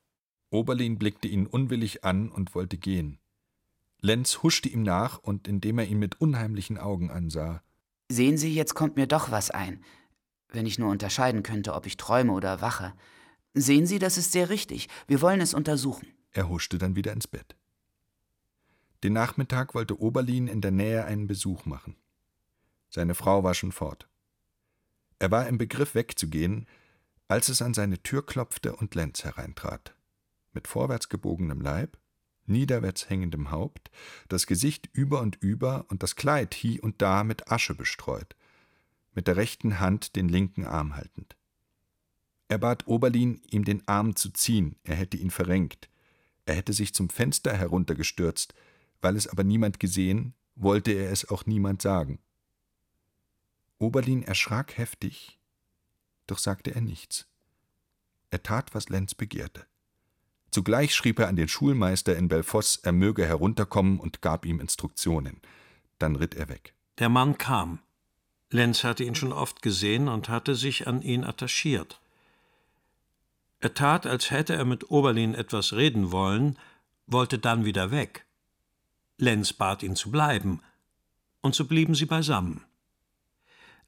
[0.51, 3.19] Oberlin blickte ihn unwillig an und wollte gehen.
[4.01, 7.63] Lenz huschte ihm nach, und indem er ihn mit unheimlichen Augen ansah.
[8.11, 9.83] Sehen Sie, jetzt kommt mir doch was ein.
[10.49, 12.93] Wenn ich nur unterscheiden könnte, ob ich träume oder wache.
[13.55, 14.89] Sehen Sie, das ist sehr richtig.
[15.07, 16.09] Wir wollen es untersuchen.
[16.31, 17.57] Er huschte dann wieder ins Bett.
[19.03, 21.97] Den Nachmittag wollte Oberlin in der Nähe einen Besuch machen.
[22.89, 24.09] Seine Frau war schon fort.
[25.19, 26.67] Er war im Begriff wegzugehen,
[27.27, 29.95] als es an seine Tür klopfte und Lenz hereintrat.
[30.53, 31.97] Mit vorwärts gebogenem Leib,
[32.47, 33.91] niederwärts hängendem Haupt,
[34.29, 38.37] das Gesicht über und über und das Kleid hie und da mit Asche bestreut,
[39.15, 41.37] mit der rechten Hand den linken Arm haltend.
[42.49, 45.89] Er bat Oberlin, ihm den Arm zu ziehen, er hätte ihn verrenkt.
[46.45, 48.55] Er hätte sich zum Fenster heruntergestürzt,
[49.03, 52.21] weil es aber niemand gesehen, wollte er es auch niemand sagen.
[53.79, 55.39] Oberlin erschrak heftig,
[56.27, 57.27] doch sagte er nichts.
[58.31, 59.67] Er tat, was Lenz begehrte.
[60.51, 65.41] Zugleich schrieb er an den Schulmeister in Belfosse, er möge herunterkommen und gab ihm Instruktionen.
[65.99, 66.75] Dann ritt er weg.
[66.99, 67.81] Der Mann kam.
[68.51, 72.01] Lenz hatte ihn schon oft gesehen und hatte sich an ihn attachiert.
[73.61, 76.59] Er tat, als hätte er mit Oberlin etwas reden wollen,
[77.07, 78.27] wollte dann wieder weg.
[79.23, 80.61] Lenz bat ihn zu bleiben,
[81.43, 82.65] und so blieben sie beisammen.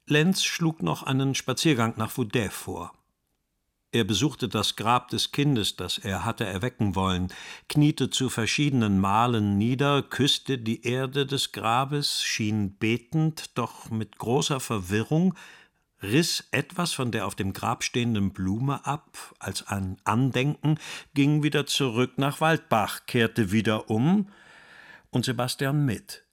[0.07, 2.93] Lenz schlug noch einen Spaziergang nach Vaudet vor.
[3.91, 7.33] Er besuchte das Grab des Kindes, das er hatte erwecken wollen,
[7.67, 14.61] kniete zu verschiedenen Malen nieder, küsste die Erde des Grabes, schien betend, doch mit großer
[14.61, 15.35] Verwirrung,
[16.01, 20.79] riss etwas von der auf dem Grab stehenden Blume ab, als ein Andenken,
[21.13, 24.29] ging wieder zurück nach Waldbach, kehrte wieder um
[25.15, 26.25] und Sebastian mit.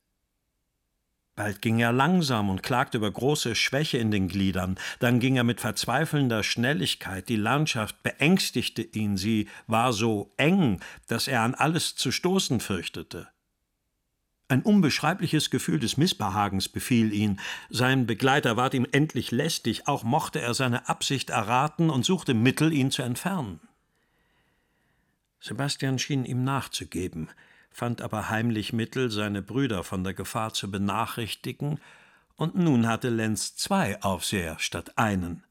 [1.34, 5.44] Bald ging er langsam und klagte über große Schwäche in den Gliedern, dann ging er
[5.44, 11.94] mit verzweifelnder Schnelligkeit, die Landschaft beängstigte ihn, sie war so eng, dass er an alles
[11.94, 13.28] zu stoßen fürchtete.
[14.48, 20.42] Ein unbeschreibliches Gefühl des Missbehagens befiel ihn, sein Begleiter ward ihm endlich lästig, auch mochte
[20.42, 23.60] er seine Absicht erraten und suchte Mittel, ihn zu entfernen.
[25.40, 27.30] Sebastian schien ihm nachzugeben,
[27.72, 31.80] fand aber heimlich Mittel, seine Brüder von der Gefahr zu benachrichtigen,
[32.36, 35.44] und nun hatte Lenz zwei Aufseher statt einen.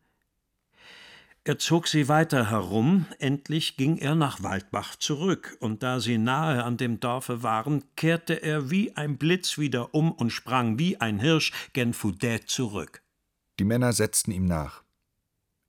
[1.44, 6.64] Er zog sie weiter herum, endlich ging er nach Waldbach zurück, und da sie nahe
[6.64, 11.20] an dem Dorfe waren, kehrte er wie ein Blitz wieder um und sprang wie ein
[11.20, 13.02] Hirsch gen Foudet zurück.
[13.58, 14.84] Die Männer setzten ihm nach.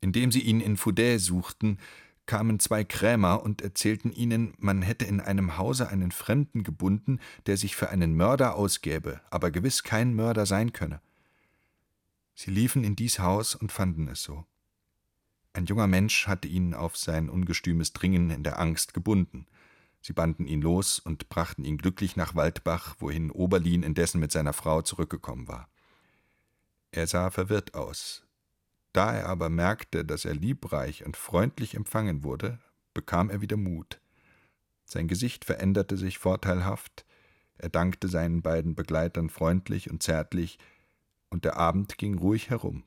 [0.02, 1.78] Indem sie ihn in Foudet suchten,
[2.26, 7.56] kamen zwei Krämer und erzählten ihnen, man hätte in einem Hause einen Fremden gebunden, der
[7.56, 11.00] sich für einen Mörder ausgäbe, aber gewiss kein Mörder sein könne.
[12.34, 14.46] Sie liefen in dies Haus und fanden es so.
[15.52, 19.46] Ein junger Mensch hatte ihn auf sein ungestümes Dringen in der Angst gebunden.
[20.00, 24.54] Sie banden ihn los und brachten ihn glücklich nach Waldbach, wohin Oberlin indessen mit seiner
[24.54, 25.68] Frau zurückgekommen war.
[26.90, 28.24] Er sah verwirrt aus,
[28.92, 32.58] da er aber merkte, dass er liebreich und freundlich empfangen wurde,
[32.94, 34.00] bekam er wieder Mut.
[34.84, 37.06] Sein Gesicht veränderte sich vorteilhaft,
[37.56, 40.58] er dankte seinen beiden Begleitern freundlich und zärtlich,
[41.30, 42.84] und der Abend ging ruhig herum.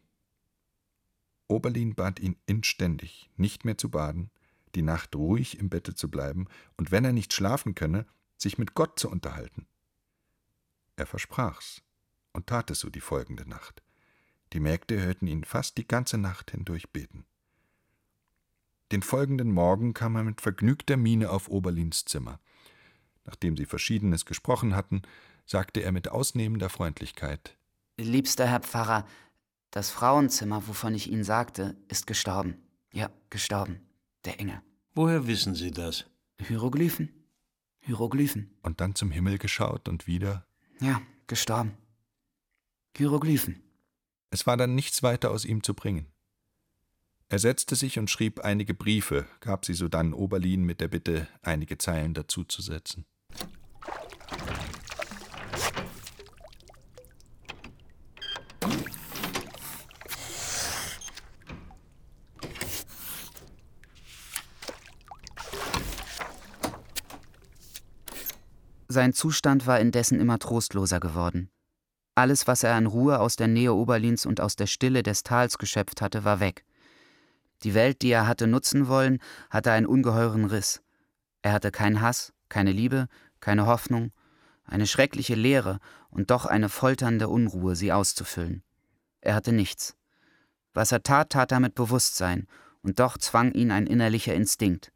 [1.47, 4.29] Oberlin bat ihn inständig, nicht mehr zu baden,
[4.75, 6.47] die Nacht ruhig im Bette zu bleiben
[6.77, 8.05] und wenn er nicht schlafen könne,
[8.37, 9.67] sich mit Gott zu unterhalten.
[10.97, 11.81] Er versprach's
[12.33, 13.84] und tat es so die folgende Nacht.
[14.55, 17.25] Die Mägde hörten ihn fast die ganze Nacht hindurch beten.
[18.93, 22.39] Den folgenden Morgen kam er mit vergnügter Miene auf Oberlins Zimmer.
[23.25, 25.01] Nachdem sie Verschiedenes gesprochen hatten,
[25.45, 27.57] sagte er mit ausnehmender Freundlichkeit
[27.97, 29.05] Liebster Herr Pfarrer,
[29.71, 32.55] das Frauenzimmer, wovon ich Ihnen sagte, ist gestorben.
[32.93, 33.81] Ja, gestorben.
[34.23, 34.61] Der Engel.
[34.93, 36.05] Woher wissen Sie das?
[36.39, 37.09] Hieroglyphen.
[37.81, 38.55] Hieroglyphen.
[38.61, 40.47] Und dann zum Himmel geschaut und wieder.
[40.79, 41.73] Ja, gestorben.
[42.95, 43.64] Hieroglyphen.
[44.29, 46.07] Es war dann nichts weiter aus ihm zu bringen.
[47.29, 51.77] Er setzte sich und schrieb einige Briefe, gab sie sodann Oberlin mit der Bitte, einige
[51.77, 53.05] Zeilen dazuzusetzen.
[68.87, 71.49] Sein Zustand war indessen immer trostloser geworden.
[72.15, 75.57] Alles, was er an Ruhe aus der Nähe Oberlins und aus der Stille des Tals
[75.57, 76.63] geschöpft hatte, war weg.
[77.63, 80.81] Die Welt, die er hatte nutzen wollen, hatte einen ungeheuren Riss.
[81.41, 83.07] Er hatte keinen Hass, keine Liebe,
[83.41, 84.11] keine Hoffnung,
[84.65, 88.63] eine schreckliche Leere und doch eine folternde Unruhe, sie auszufüllen.
[89.19, 89.95] Er hatte nichts.
[90.73, 92.47] Was er tat, tat er mit Bewusstsein,
[92.81, 94.91] und doch zwang ihn ein innerlicher Instinkt.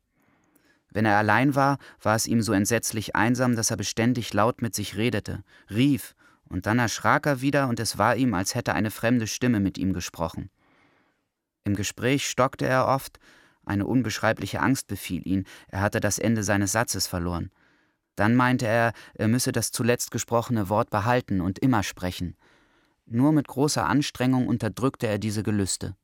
[0.92, 4.74] Wenn er allein war, war es ihm so entsetzlich einsam, dass er beständig laut mit
[4.74, 6.16] sich redete, rief,
[6.50, 9.78] und dann erschrak er wieder, und es war ihm, als hätte eine fremde Stimme mit
[9.78, 10.50] ihm gesprochen.
[11.64, 13.20] Im Gespräch stockte er oft,
[13.66, 17.52] eine unbeschreibliche Angst befiel ihn, er hatte das Ende seines Satzes verloren.
[18.16, 22.36] Dann meinte er, er müsse das zuletzt gesprochene Wort behalten und immer sprechen.
[23.06, 25.96] Nur mit großer Anstrengung unterdrückte er diese Gelüste.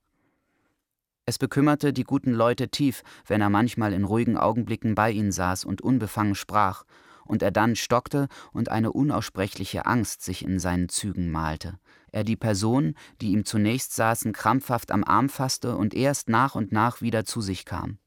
[1.26, 5.66] Es bekümmerte die guten Leute tief, wenn er manchmal in ruhigen Augenblicken bei ihnen saß
[5.66, 6.84] und unbefangen sprach,
[7.26, 11.80] und er dann stockte und eine unaussprechliche Angst sich in seinen Zügen malte.
[12.12, 16.72] Er die Person, die ihm zunächst saßen, krampfhaft am Arm fasste und erst nach und
[16.72, 17.98] nach wieder zu sich kam.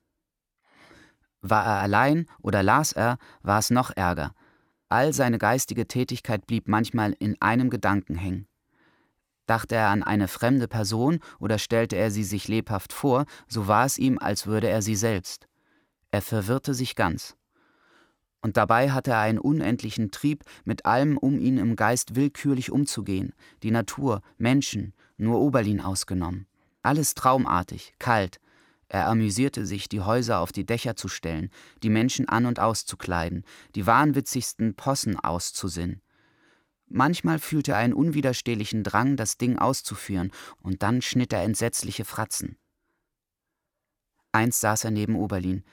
[1.40, 4.34] War er allein oder las er, war es noch ärger.
[4.88, 8.48] All seine geistige Tätigkeit blieb manchmal in einem Gedanken hängen.
[9.46, 13.86] Dachte er an eine fremde Person oder stellte er sie sich lebhaft vor, so war
[13.86, 15.48] es ihm, als würde er sie selbst.
[16.10, 17.37] Er verwirrte sich ganz
[18.40, 23.32] und dabei hatte er einen unendlichen Trieb, mit allem um ihn im Geist willkürlich umzugehen,
[23.62, 26.46] die Natur, Menschen, nur Oberlin ausgenommen.
[26.82, 28.40] Alles traumartig, kalt.
[28.88, 31.50] Er amüsierte sich, die Häuser auf die Dächer zu stellen,
[31.82, 36.00] die Menschen an und auszukleiden, die wahnwitzigsten Possen auszusinnen.
[36.86, 40.30] Manchmal fühlte er einen unwiderstehlichen Drang, das Ding auszuführen,
[40.62, 42.56] und dann schnitt er entsetzliche Fratzen.
[44.32, 45.64] Einst saß er neben Oberlin.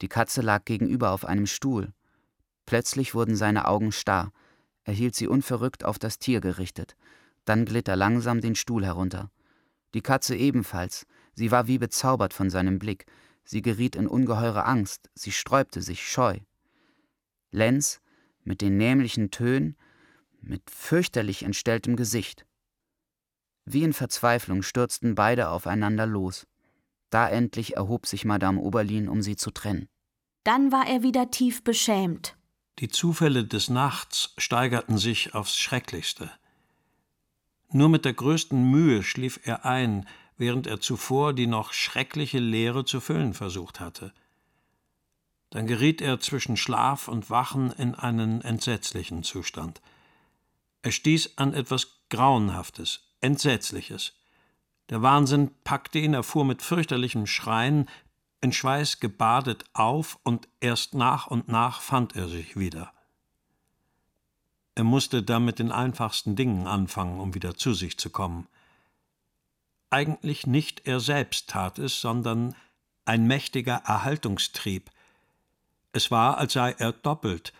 [0.00, 1.92] Die Katze lag gegenüber auf einem Stuhl.
[2.66, 4.32] Plötzlich wurden seine Augen starr.
[4.84, 6.96] Er hielt sie unverrückt auf das Tier gerichtet.
[7.44, 9.30] Dann glitt er langsam den Stuhl herunter.
[9.94, 11.06] Die Katze ebenfalls.
[11.34, 13.06] Sie war wie bezaubert von seinem Blick.
[13.44, 15.10] Sie geriet in ungeheure Angst.
[15.14, 16.38] Sie sträubte sich scheu.
[17.50, 18.00] Lenz,
[18.42, 19.76] mit den nämlichen Tönen,
[20.40, 22.46] mit fürchterlich entstelltem Gesicht.
[23.64, 26.46] Wie in Verzweiflung stürzten beide aufeinander los.
[27.10, 29.88] Da endlich erhob sich Madame Oberlin, um sie zu trennen.
[30.42, 32.36] Dann war er wieder tief beschämt.
[32.80, 36.30] Die Zufälle des Nachts steigerten sich aufs Schrecklichste.
[37.70, 42.84] Nur mit der größten Mühe schlief er ein, während er zuvor die noch schreckliche Leere
[42.84, 44.12] zu füllen versucht hatte.
[45.50, 49.80] Dann geriet er zwischen Schlaf und Wachen in einen entsetzlichen Zustand.
[50.82, 54.14] Er stieß an etwas Grauenhaftes, Entsetzliches.
[54.90, 57.88] Der Wahnsinn packte ihn, er fuhr mit fürchterlichem Schreien,
[58.44, 62.92] in Schweiß gebadet auf, und erst nach und nach fand er sich wieder.
[64.74, 68.46] Er musste dann mit den einfachsten Dingen anfangen, um wieder zu sich zu kommen.
[69.88, 72.54] Eigentlich nicht er selbst tat es, sondern
[73.06, 74.90] ein mächtiger Erhaltungstrieb.
[75.92, 77.54] Es war, als sei er doppelt,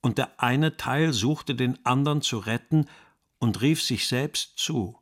[0.00, 2.88] und der eine Teil suchte den anderen zu retten
[3.38, 4.98] und rief sich selbst zu.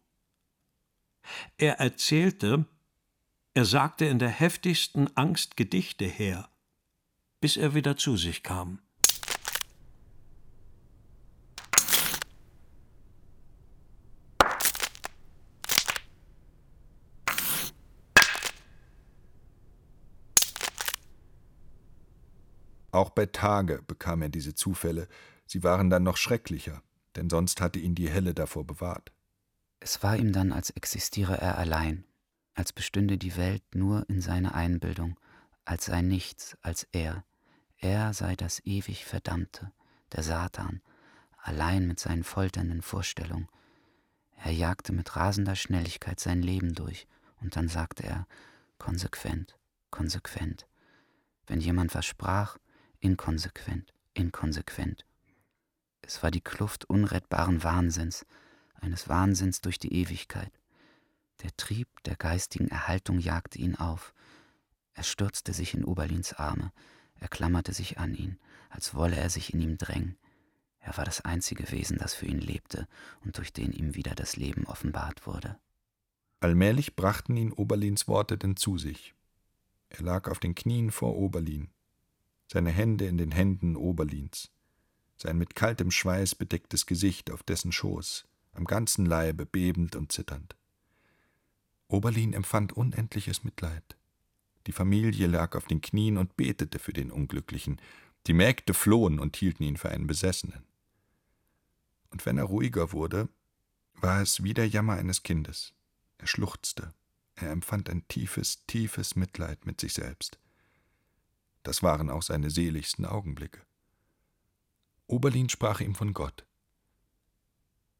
[1.56, 2.66] Er erzählte,
[3.54, 6.48] er sagte in der heftigsten Angst Gedichte her,
[7.40, 8.80] bis er wieder zu sich kam.
[22.90, 25.08] Auch bei Tage bekam er diese Zufälle,
[25.46, 26.82] sie waren dann noch schrecklicher,
[27.16, 29.12] denn sonst hatte ihn die Helle davor bewahrt.
[29.80, 32.04] Es war ihm dann, als existiere er allein,
[32.54, 35.18] als bestünde die Welt nur in seiner Einbildung,
[35.64, 37.24] als sei nichts als er.
[37.78, 39.72] Er sei das ewig Verdammte,
[40.12, 40.82] der Satan,
[41.38, 43.48] allein mit seinen folternden Vorstellungen.
[44.36, 47.06] Er jagte mit rasender Schnelligkeit sein Leben durch,
[47.40, 48.26] und dann sagte er,
[48.78, 49.56] konsequent,
[49.90, 50.66] konsequent.
[51.46, 52.58] Wenn jemand versprach,
[53.00, 55.04] inkonsequent, inkonsequent.
[56.02, 58.26] Es war die Kluft unrettbaren Wahnsinns,
[58.74, 60.52] eines Wahnsinns durch die Ewigkeit.
[61.42, 64.14] Der Trieb der geistigen Erhaltung jagte ihn auf.
[64.94, 66.72] Er stürzte sich in Oberlins Arme,
[67.16, 68.38] er klammerte sich an ihn,
[68.68, 70.16] als wolle er sich in ihm drängen.
[70.80, 72.88] Er war das einzige Wesen, das für ihn lebte
[73.24, 75.58] und durch den ihm wieder das Leben offenbart wurde.
[76.40, 79.14] Allmählich brachten ihn Oberlins Worte denn zu sich.
[79.90, 81.70] Er lag auf den Knien vor Oberlin,
[82.50, 84.50] seine Hände in den Händen Oberlins,
[85.16, 90.56] sein mit kaltem Schweiß bedecktes Gesicht auf dessen Schoß, am ganzen Leibe bebend und zitternd.
[91.92, 93.98] Oberlin empfand unendliches Mitleid.
[94.66, 97.80] Die Familie lag auf den Knien und betete für den Unglücklichen.
[98.26, 100.64] Die Mägde flohen und hielten ihn für einen Besessenen.
[102.10, 103.28] Und wenn er ruhiger wurde,
[103.94, 105.74] war es wie der Jammer eines Kindes.
[106.16, 106.94] Er schluchzte.
[107.34, 110.38] Er empfand ein tiefes, tiefes Mitleid mit sich selbst.
[111.62, 113.60] Das waren auch seine seligsten Augenblicke.
[115.08, 116.46] Oberlin sprach ihm von Gott.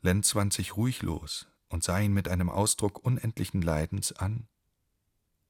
[0.00, 4.46] Lenz wand sich ruhig los und sah ihn mit einem Ausdruck unendlichen Leidens an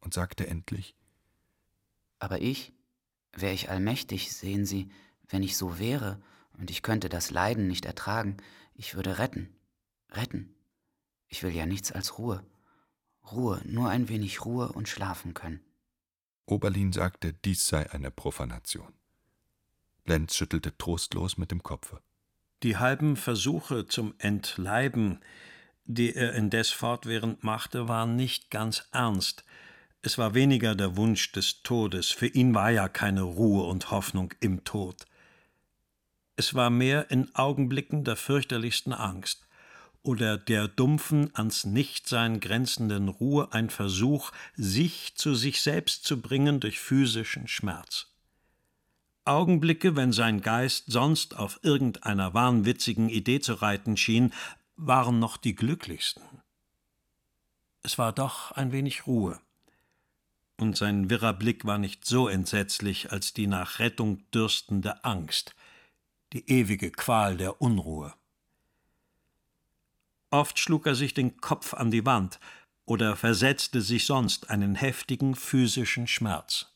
[0.00, 0.94] und sagte endlich
[2.18, 2.72] Aber ich,
[3.32, 4.90] wär ich allmächtig, sehen Sie,
[5.28, 6.22] wenn ich so wäre
[6.58, 8.36] und ich könnte das Leiden nicht ertragen,
[8.74, 9.48] ich würde retten,
[10.10, 10.54] retten.
[11.28, 12.44] Ich will ja nichts als Ruhe.
[13.30, 15.60] Ruhe, nur ein wenig Ruhe und schlafen können.
[16.46, 18.92] Oberlin sagte, dies sei eine Profanation.
[20.04, 22.00] Lenz schüttelte trostlos mit dem Kopfe.
[22.62, 25.20] Die halben Versuche zum Entleiben,
[25.84, 29.44] die er indes fortwährend machte, waren nicht ganz ernst.
[30.02, 34.32] Es war weniger der Wunsch des Todes, für ihn war ja keine Ruhe und Hoffnung
[34.40, 35.06] im Tod.
[36.36, 39.46] Es war mehr in Augenblicken der fürchterlichsten Angst
[40.02, 46.58] oder der dumpfen, ans Nichtsein grenzenden Ruhe ein Versuch, sich zu sich selbst zu bringen
[46.58, 48.08] durch physischen Schmerz.
[49.24, 54.32] Augenblicke, wenn sein Geist sonst auf irgendeiner wahnwitzigen Idee zu reiten schien,
[54.86, 56.22] waren noch die glücklichsten.
[57.82, 59.40] Es war doch ein wenig Ruhe.
[60.58, 65.54] Und sein wirrer Blick war nicht so entsetzlich als die nach Rettung dürstende Angst,
[66.32, 68.14] die ewige Qual der Unruhe.
[70.30, 72.40] Oft schlug er sich den Kopf an die Wand
[72.84, 76.71] oder versetzte sich sonst einen heftigen physischen Schmerz.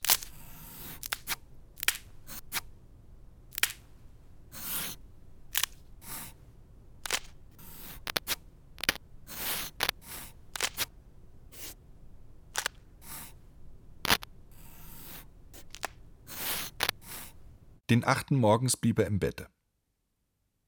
[17.88, 19.48] Den achten Morgens blieb er im Bette.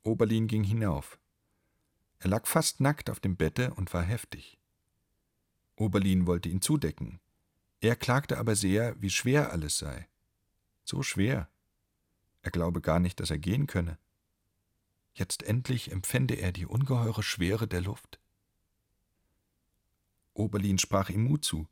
[0.04, 1.18] Oberlin ging hinauf.
[2.20, 4.58] Er lag fast nackt auf dem Bette und war heftig.
[5.74, 7.20] Oberlin wollte ihn zudecken.
[7.80, 10.08] Er klagte aber sehr, wie schwer alles sei.
[10.84, 11.48] So schwer.
[12.42, 13.98] Er glaube gar nicht, dass er gehen könne.
[15.12, 18.20] Jetzt endlich empfände er die ungeheure Schwere der Luft.
[20.34, 21.68] Oberlin sprach ihm Mut zu.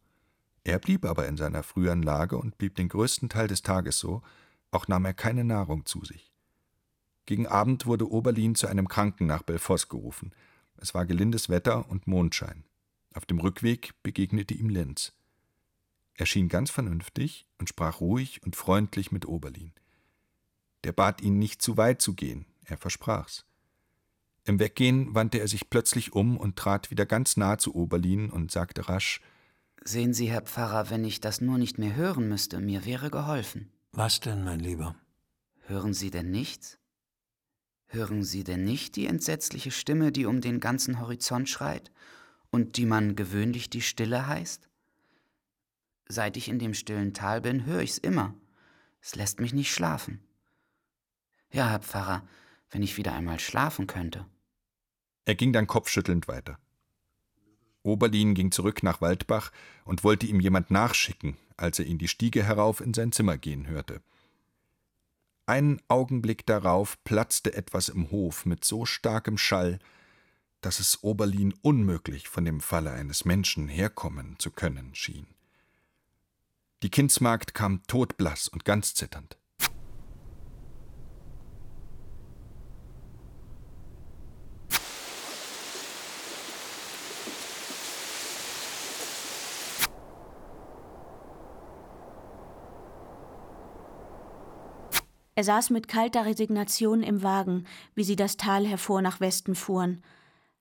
[0.65, 4.23] Er blieb aber in seiner früheren Lage und blieb den größten Teil des Tages so,
[4.71, 6.33] auch nahm er keine Nahrung zu sich.
[7.27, 10.33] Gegen Abend wurde Oberlin zu einem Kranken nach Belfos gerufen.
[10.77, 12.65] Es war gelindes Wetter und Mondschein.
[13.15, 15.13] Auf dem Rückweg begegnete ihm Lenz.
[16.15, 19.73] Er schien ganz vernünftig und sprach ruhig und freundlich mit Oberlin.
[20.85, 23.45] Der bat ihn, nicht zu weit zu gehen, er versprach's.
[24.45, 28.53] Im Weggehen wandte er sich plötzlich um und trat wieder ganz nah zu Oberlin und
[28.53, 29.21] sagte rasch
[29.83, 33.71] Sehen Sie, Herr Pfarrer, wenn ich das nur nicht mehr hören müsste, mir wäre geholfen.
[33.97, 34.95] Was denn, mein Lieber?
[35.69, 36.79] Hören Sie denn nichts?
[37.87, 41.91] Hören Sie denn nicht die entsetzliche Stimme, die um den ganzen Horizont schreit
[42.51, 44.69] und die man gewöhnlich die Stille heißt?
[46.09, 48.35] Seit ich in dem stillen Tal bin, höre ich's immer.
[49.01, 50.21] Es lässt mich nicht schlafen.
[51.51, 52.29] Ja, Herr Pfarrer,
[52.69, 54.27] wenn ich wieder einmal schlafen könnte.
[55.25, 56.59] Er ging dann kopfschüttelnd weiter.
[57.87, 59.53] Oberlin ging zurück nach Waldbach
[59.85, 63.67] und wollte ihm jemand nachschicken, als er ihn die Stiege herauf in sein Zimmer gehen
[63.67, 64.03] hörte.
[65.47, 69.79] Einen Augenblick darauf platzte etwas im Hof mit so starkem Schall,
[70.61, 75.29] dass es Oberlin unmöglich von dem Falle eines Menschen herkommen zu können schien.
[76.83, 79.39] Die Kindsmagd kam todblaß und ganz zitternd.
[95.37, 100.03] Er saß mit kalter Resignation im Wagen, wie sie das Tal hervor nach Westen fuhren.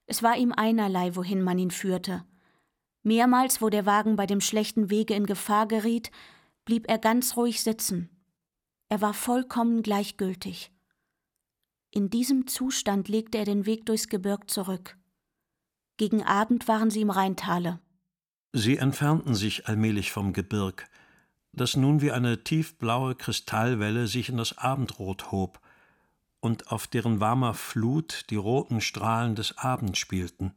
[0.06, 2.24] Es war ihm einerlei, wohin man ihn führte.
[3.02, 6.10] Mehrmals, wo der Wagen bei dem schlechten Wege in Gefahr geriet,
[6.66, 8.10] blieb er ganz ruhig sitzen.
[8.90, 10.70] Er war vollkommen gleichgültig.
[11.90, 14.98] In diesem Zustand legte er den Weg durchs Gebirg zurück.
[15.96, 17.80] Gegen Abend waren sie im Rheintale.
[18.52, 20.86] Sie entfernten sich allmählich vom Gebirg,
[21.56, 25.60] das nun wie eine tiefblaue Kristallwelle sich in das Abendrot hob
[26.40, 30.54] und auf deren warmer Flut die roten Strahlen des Abends spielten.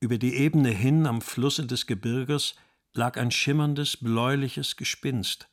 [0.00, 2.54] Über die Ebene hin am Flusse des Gebirges
[2.94, 5.48] lag ein schimmerndes, bläuliches Gespinst.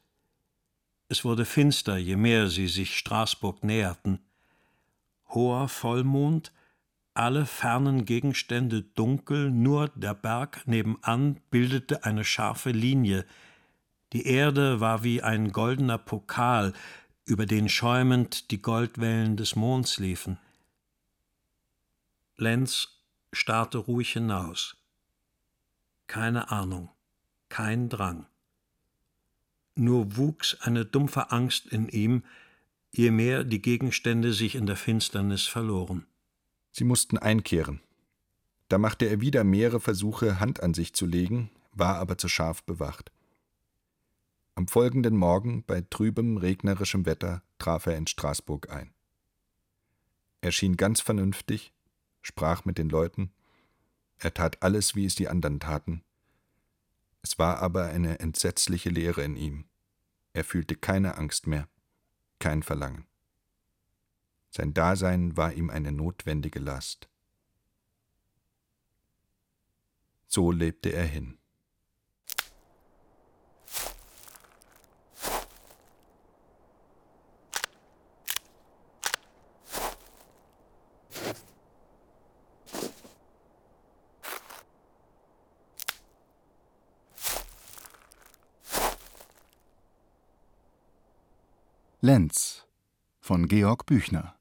[1.08, 4.20] Es wurde finster, je mehr sie sich Straßburg näherten.
[5.30, 6.52] Hoher Vollmond,
[7.14, 13.26] alle fernen Gegenstände dunkel, nur der Berg nebenan bildete eine scharfe Linie,
[14.14, 16.74] die Erde war wie ein goldener Pokal,
[17.26, 20.40] über den schäumend die Goldwellen des Monds liefen.
[22.38, 23.00] Lenz
[23.32, 24.78] starrte ruhig hinaus.
[26.08, 26.90] Keine Ahnung,
[27.50, 28.26] kein Drang.
[29.76, 32.24] Nur wuchs eine dumpfe Angst in ihm,
[32.92, 36.08] je mehr die Gegenstände sich in der Finsternis verloren.
[36.72, 37.82] Sie mussten einkehren.
[38.70, 42.64] Da machte er wieder mehrere Versuche, Hand an sich zu legen, war aber zu scharf
[42.64, 43.12] bewacht.
[44.60, 48.94] Am folgenden Morgen, bei trübem, regnerischem Wetter, traf er in Straßburg ein.
[50.42, 51.72] Er schien ganz vernünftig,
[52.22, 53.32] sprach mit den Leuten,
[54.18, 56.04] er tat alles, wie es die anderen taten.
[57.22, 59.64] Es war aber eine entsetzliche Leere in ihm.
[60.34, 61.70] Er fühlte keine Angst mehr,
[62.40, 63.06] kein Verlangen.
[64.50, 67.08] Sein Dasein war ihm eine notwendige Last.
[70.28, 71.39] So lebte er hin.
[92.12, 92.66] Lenz
[93.20, 94.36] von Georg Büchner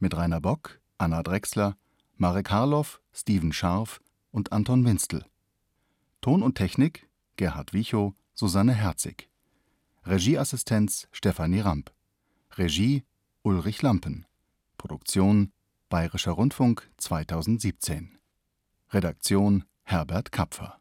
[0.00, 1.78] mit Rainer Bock, Anna Drechsler,
[2.18, 4.02] Marek Harloff, Steven Scharf
[4.32, 5.24] und Anton Winstel.
[6.20, 9.30] Ton und Technik Gerhard Wichow, Susanne Herzig.
[10.04, 11.90] Regieassistenz Stefanie Ramp.
[12.58, 13.02] Regie
[13.44, 14.26] Ulrich Lampen.
[14.76, 15.52] Produktion
[15.88, 18.18] Bayerischer Rundfunk 2017.
[18.90, 20.79] Redaktion Herbert Kapfer